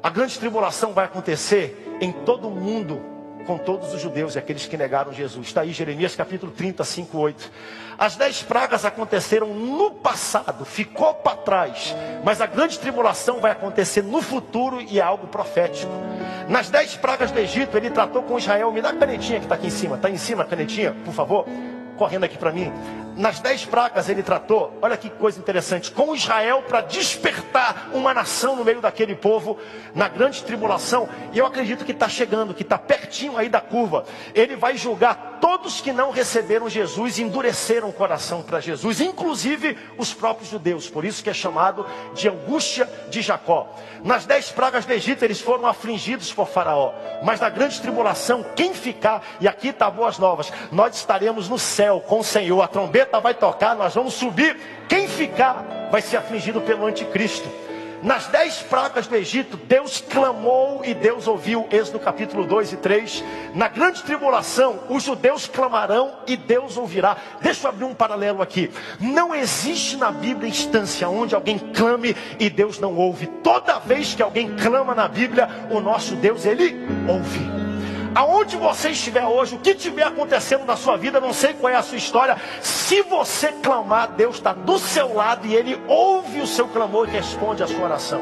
[0.04, 3.02] A grande tribulação vai acontecer em todo o mundo
[3.46, 5.48] com todos os judeus e aqueles que negaram Jesus.
[5.48, 7.52] Está aí Jeremias capítulo 30, 5, 8.
[7.98, 11.96] As dez pragas aconteceram no passado, ficou para trás.
[12.24, 15.92] Mas a grande tribulação vai acontecer no futuro e é algo profético.
[16.48, 18.72] Nas dez pragas do Egito, ele tratou com Israel.
[18.72, 19.96] Me dá a canetinha que está aqui em cima.
[19.96, 21.46] Está em cima a canetinha, por favor?
[21.98, 22.74] Correndo aqui para mim
[23.16, 28.56] nas dez pragas ele tratou, olha que coisa interessante, com Israel para despertar uma nação
[28.56, 29.58] no meio daquele povo,
[29.94, 34.06] na grande tribulação, e eu acredito que está chegando, que está pertinho aí da curva.
[34.34, 40.14] Ele vai julgar todos que não receberam Jesus endureceram o coração para Jesus, inclusive os
[40.14, 43.76] próprios judeus, por isso que é chamado de angústia de Jacó.
[44.04, 46.94] Nas dez pragas do Egito eles foram afligidos por Faraó,
[47.24, 52.00] mas na grande tribulação, quem ficar, e aqui está boas novas, nós estaremos no céu
[52.00, 54.58] com o Senhor, a trombeta trombeta vai tocar, nós vamos subir.
[54.88, 57.50] Quem ficar vai ser afligido pelo anticristo.
[58.04, 61.68] Nas dez pragas do Egito, Deus clamou e Deus ouviu.
[61.72, 63.24] Êxodo capítulo 2 e 3.
[63.54, 67.16] Na grande tribulação, os judeus clamarão e Deus ouvirá.
[67.42, 68.72] Deixa eu abrir um paralelo aqui.
[69.00, 73.28] Não existe na Bíblia instância onde alguém clame e Deus não ouve.
[73.28, 76.76] Toda vez que alguém clama na Bíblia, o nosso Deus, ele
[77.08, 77.71] ouve.
[78.14, 81.76] Aonde você estiver hoje, o que estiver acontecendo na sua vida, não sei qual é
[81.76, 82.36] a sua história.
[82.62, 87.12] Se você clamar, Deus está do seu lado e Ele ouve o seu clamor e
[87.12, 88.22] responde a sua oração.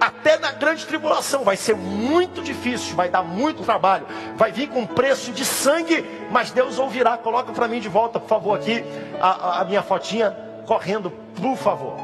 [0.00, 4.86] Até na grande tribulação vai ser muito difícil, vai dar muito trabalho, vai vir com
[4.86, 7.16] preço de sangue, mas Deus ouvirá.
[7.16, 8.82] Coloca para mim de volta, por favor, aqui
[9.20, 10.34] a, a minha fotinha
[10.66, 11.10] correndo,
[11.40, 11.96] por favor.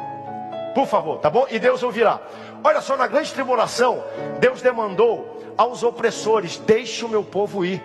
[0.74, 1.46] Por favor, tá bom?
[1.50, 2.20] E Deus ouvirá.
[2.62, 4.04] Olha só, na grande tribulação,
[4.38, 7.82] Deus demandou aos opressores: Deixe o meu povo ir.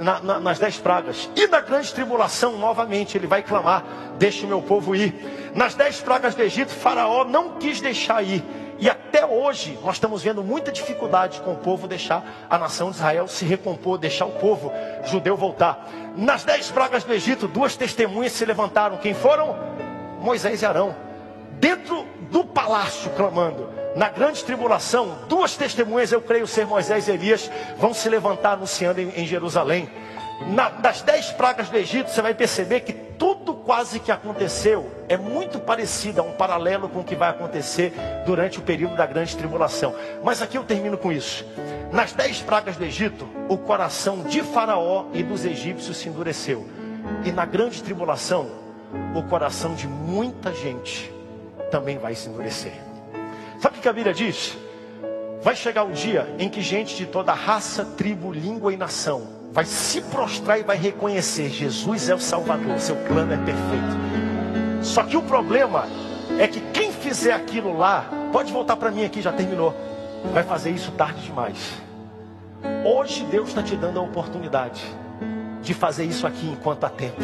[0.00, 1.30] Na, na, nas dez pragas.
[1.36, 3.84] E na grande tribulação, novamente, ele vai clamar:
[4.18, 5.52] Deixe o meu povo ir.
[5.54, 8.42] Nas dez pragas do Egito, Faraó não quis deixar ir.
[8.76, 12.96] E até hoje nós estamos vendo muita dificuldade com o povo deixar a nação de
[12.96, 14.72] Israel se recompor, deixar o povo
[15.04, 15.88] judeu voltar.
[16.16, 18.96] Nas dez pragas do Egito, duas testemunhas se levantaram.
[18.96, 19.56] Quem foram?
[20.20, 20.96] Moisés e Arão.
[21.60, 27.50] Dentro do palácio, clamando na grande tribulação, duas testemunhas, eu creio ser Moisés e Elias,
[27.78, 29.88] vão se levantar anunciando em, em Jerusalém.
[30.48, 35.16] Na, das dez pragas do Egito, você vai perceber que tudo quase que aconteceu é
[35.16, 37.92] muito parecido, é um paralelo com o que vai acontecer
[38.26, 39.94] durante o período da grande tribulação.
[40.24, 41.46] Mas aqui eu termino com isso.
[41.92, 46.66] Nas dez pragas do Egito, o coração de Faraó e dos egípcios se endureceu.
[47.24, 48.50] E na grande tribulação,
[49.14, 51.12] o coração de muita gente
[51.70, 52.93] também vai se endurecer.
[53.60, 54.56] Sabe o que a Bíblia diz?
[55.42, 59.64] Vai chegar um dia em que gente de toda raça, tribo, língua e nação vai
[59.64, 64.82] se prostrar e vai reconhecer: Jesus é o Salvador, seu plano é perfeito.
[64.82, 65.86] Só que o problema
[66.38, 69.72] é que quem fizer aquilo lá, pode voltar para mim aqui, já terminou,
[70.32, 71.56] vai fazer isso tarde demais.
[72.84, 74.82] Hoje Deus está te dando a oportunidade
[75.62, 77.22] de fazer isso aqui enquanto há tempo.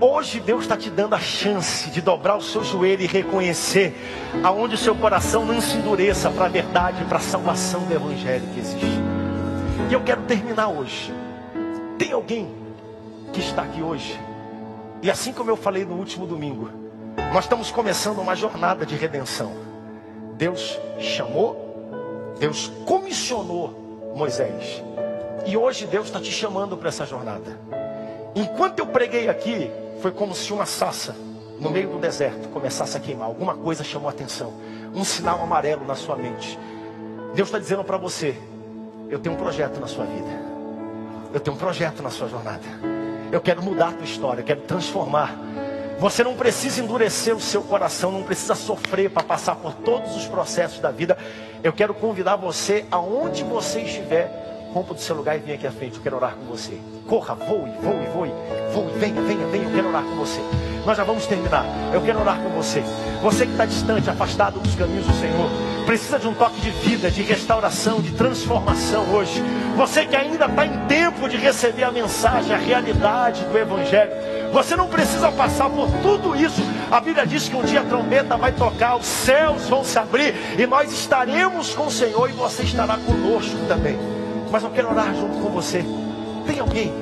[0.00, 3.96] Hoje Deus está te dando a chance de dobrar o seu joelho e reconhecer
[4.44, 8.46] aonde o seu coração não se endureça para a verdade, para a salvação do Evangelho
[8.54, 8.86] que existe.
[9.90, 11.12] E eu quero terminar hoje.
[11.98, 12.48] Tem alguém
[13.32, 14.16] que está aqui hoje?
[15.02, 16.70] E assim como eu falei no último domingo,
[17.32, 19.52] nós estamos começando uma jornada de redenção.
[20.36, 24.80] Deus chamou, Deus comissionou Moisés.
[25.44, 27.58] E hoje Deus está te chamando para essa jornada.
[28.38, 29.68] Enquanto eu preguei aqui,
[30.00, 31.16] foi como se uma sassa
[31.58, 33.26] no meio do deserto começasse a queimar.
[33.26, 34.54] Alguma coisa chamou a atenção.
[34.94, 36.56] Um sinal amarelo na sua mente.
[37.34, 38.36] Deus está dizendo para você:
[39.10, 40.48] Eu tenho um projeto na sua vida.
[41.34, 42.62] Eu tenho um projeto na sua jornada.
[43.32, 44.42] Eu quero mudar a tua história.
[44.42, 45.36] Eu quero transformar.
[45.98, 48.12] Você não precisa endurecer o seu coração.
[48.12, 51.18] Não precisa sofrer para passar por todos os processos da vida.
[51.64, 55.72] Eu quero convidar você, aonde você estiver, rompa do seu lugar e venha aqui à
[55.72, 55.96] frente.
[55.96, 56.78] Eu quero orar com você.
[57.06, 58.32] Corra, voe, voe, voe,
[58.72, 59.64] voe, venha, venha, venha.
[59.64, 60.40] Eu quero orar com você.
[60.84, 61.64] Nós já vamos terminar.
[61.92, 62.82] Eu quero orar com você.
[63.22, 65.50] Você que está distante, afastado dos caminhos do Senhor,
[65.86, 69.42] precisa de um toque de vida, de restauração, de transformação hoje.
[69.76, 74.12] Você que ainda está em tempo de receber a mensagem, a realidade do Evangelho.
[74.52, 78.34] Você não precisa passar por tudo isso A Bíblia diz que um dia a trombeta
[78.38, 82.62] vai tocar, os céus vão se abrir e nós estaremos com o Senhor e você
[82.62, 84.17] estará conosco também.
[84.50, 85.84] Mas eu quero orar junto com você.
[86.46, 86.92] Tem alguém?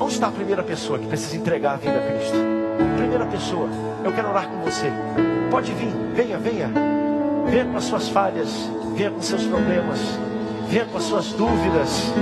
[0.00, 2.36] Onde está a primeira pessoa que precisa entregar a vida a Cristo?
[2.96, 3.68] Primeira pessoa,
[4.04, 4.90] eu quero orar com você.
[5.50, 6.70] Pode vir, venha, venha.
[7.46, 8.48] Venha com as suas falhas,
[8.96, 10.00] venha com seus problemas,
[10.68, 12.12] venha com as suas dúvidas,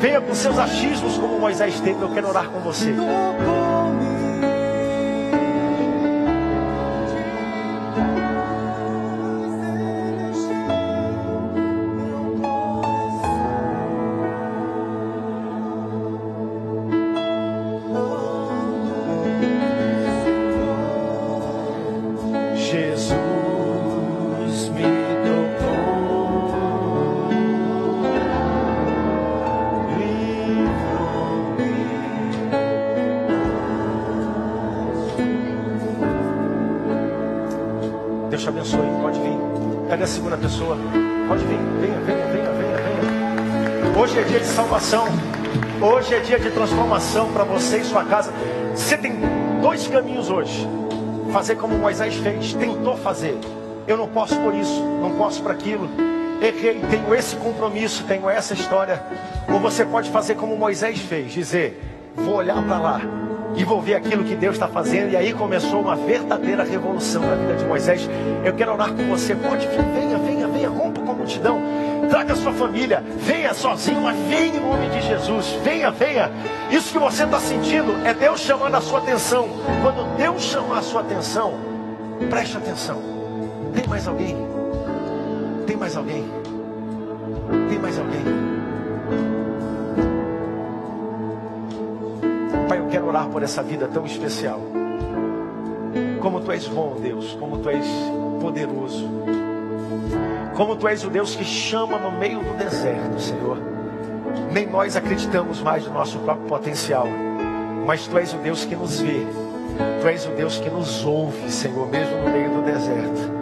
[0.00, 2.00] venha com seus achismos, como Moisés teve.
[2.00, 2.94] Eu quero orar com você.
[46.10, 48.32] Hoje é dia de transformação para você e sua casa.
[48.74, 49.12] Você tem
[49.62, 50.68] dois caminhos hoje:
[51.32, 53.38] fazer como Moisés fez, tentou fazer.
[53.86, 55.88] Eu não posso por isso, não posso para aquilo.
[56.42, 59.00] Errei, tenho esse compromisso, tenho essa história.
[59.52, 61.80] Ou você pode fazer como Moisés fez, dizer:
[62.16, 63.00] vou olhar para lá
[63.54, 65.12] e vou ver aquilo que Deus está fazendo.
[65.12, 68.10] E aí começou uma verdadeira revolução na vida de Moisés.
[68.44, 69.32] Eu quero orar com você.
[69.36, 70.99] Pode vir, venha, venha, venha, rompa
[71.30, 71.62] multidão
[72.10, 76.28] traga sua família, venha sozinho, mas venha em nome de Jesus, venha, venha.
[76.70, 79.48] Isso que você está sentindo é Deus chamando a sua atenção.
[79.80, 81.54] Quando Deus chamar a sua atenção,
[82.28, 83.00] preste atenção.
[83.72, 84.36] Tem mais alguém?
[85.66, 86.24] Tem mais alguém?
[87.68, 88.24] Tem mais alguém?
[92.68, 94.60] Pai, eu quero orar por essa vida tão especial.
[96.20, 97.86] Como tu és bom, Deus, como tu és
[98.40, 99.08] poderoso.
[100.60, 103.56] Como tu és o Deus que chama no meio do deserto, Senhor.
[104.52, 107.06] Nem nós acreditamos mais no nosso próprio potencial,
[107.86, 109.26] mas tu és o Deus que nos vê.
[110.02, 113.32] Tu és o Deus que nos ouve, Senhor, mesmo no meio do deserto.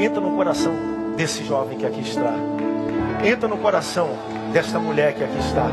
[0.00, 0.72] Entra no coração
[1.14, 2.32] desse jovem que aqui está.
[3.22, 4.08] Entra no coração
[4.50, 5.66] desta mulher que aqui está.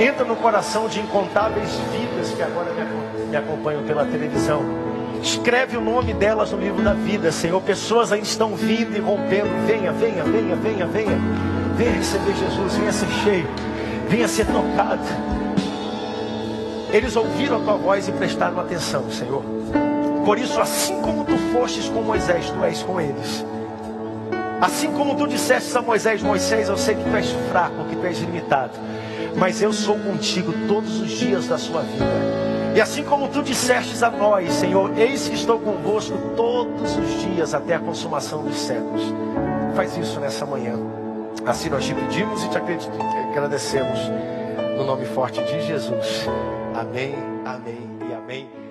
[0.00, 2.72] Entra no coração de incontáveis vidas que agora
[3.28, 4.87] me acompanham pela televisão
[5.22, 7.60] Escreve o nome delas no livro da vida, Senhor.
[7.60, 9.48] Pessoas ainda estão vindo e rompendo.
[9.66, 11.18] Venha, venha, venha, venha, venha.
[11.78, 13.46] Venha receber Jesus, venha ser cheio,
[14.08, 15.00] venha ser tocado.
[16.92, 19.44] Eles ouviram a tua voz e prestaram atenção, Senhor.
[20.24, 23.46] Por isso, assim como tu fostes com Moisés, tu és com eles.
[24.60, 28.04] Assim como tu disseste a Moisés, Moisés, eu sei que tu és fraco, que tu
[28.04, 28.72] és limitado,
[29.36, 32.57] mas eu sou contigo todos os dias da sua vida.
[32.74, 37.54] E assim como tu dissestes a nós, Senhor, eis que estou convosco todos os dias
[37.54, 39.02] até a consumação dos séculos.
[39.74, 40.74] Faz isso nessa manhã.
[41.46, 43.98] Assim nós te pedimos e te agradecemos.
[44.76, 46.26] No nome forte de Jesus.
[46.74, 47.14] Amém,
[47.44, 48.67] amém e amém.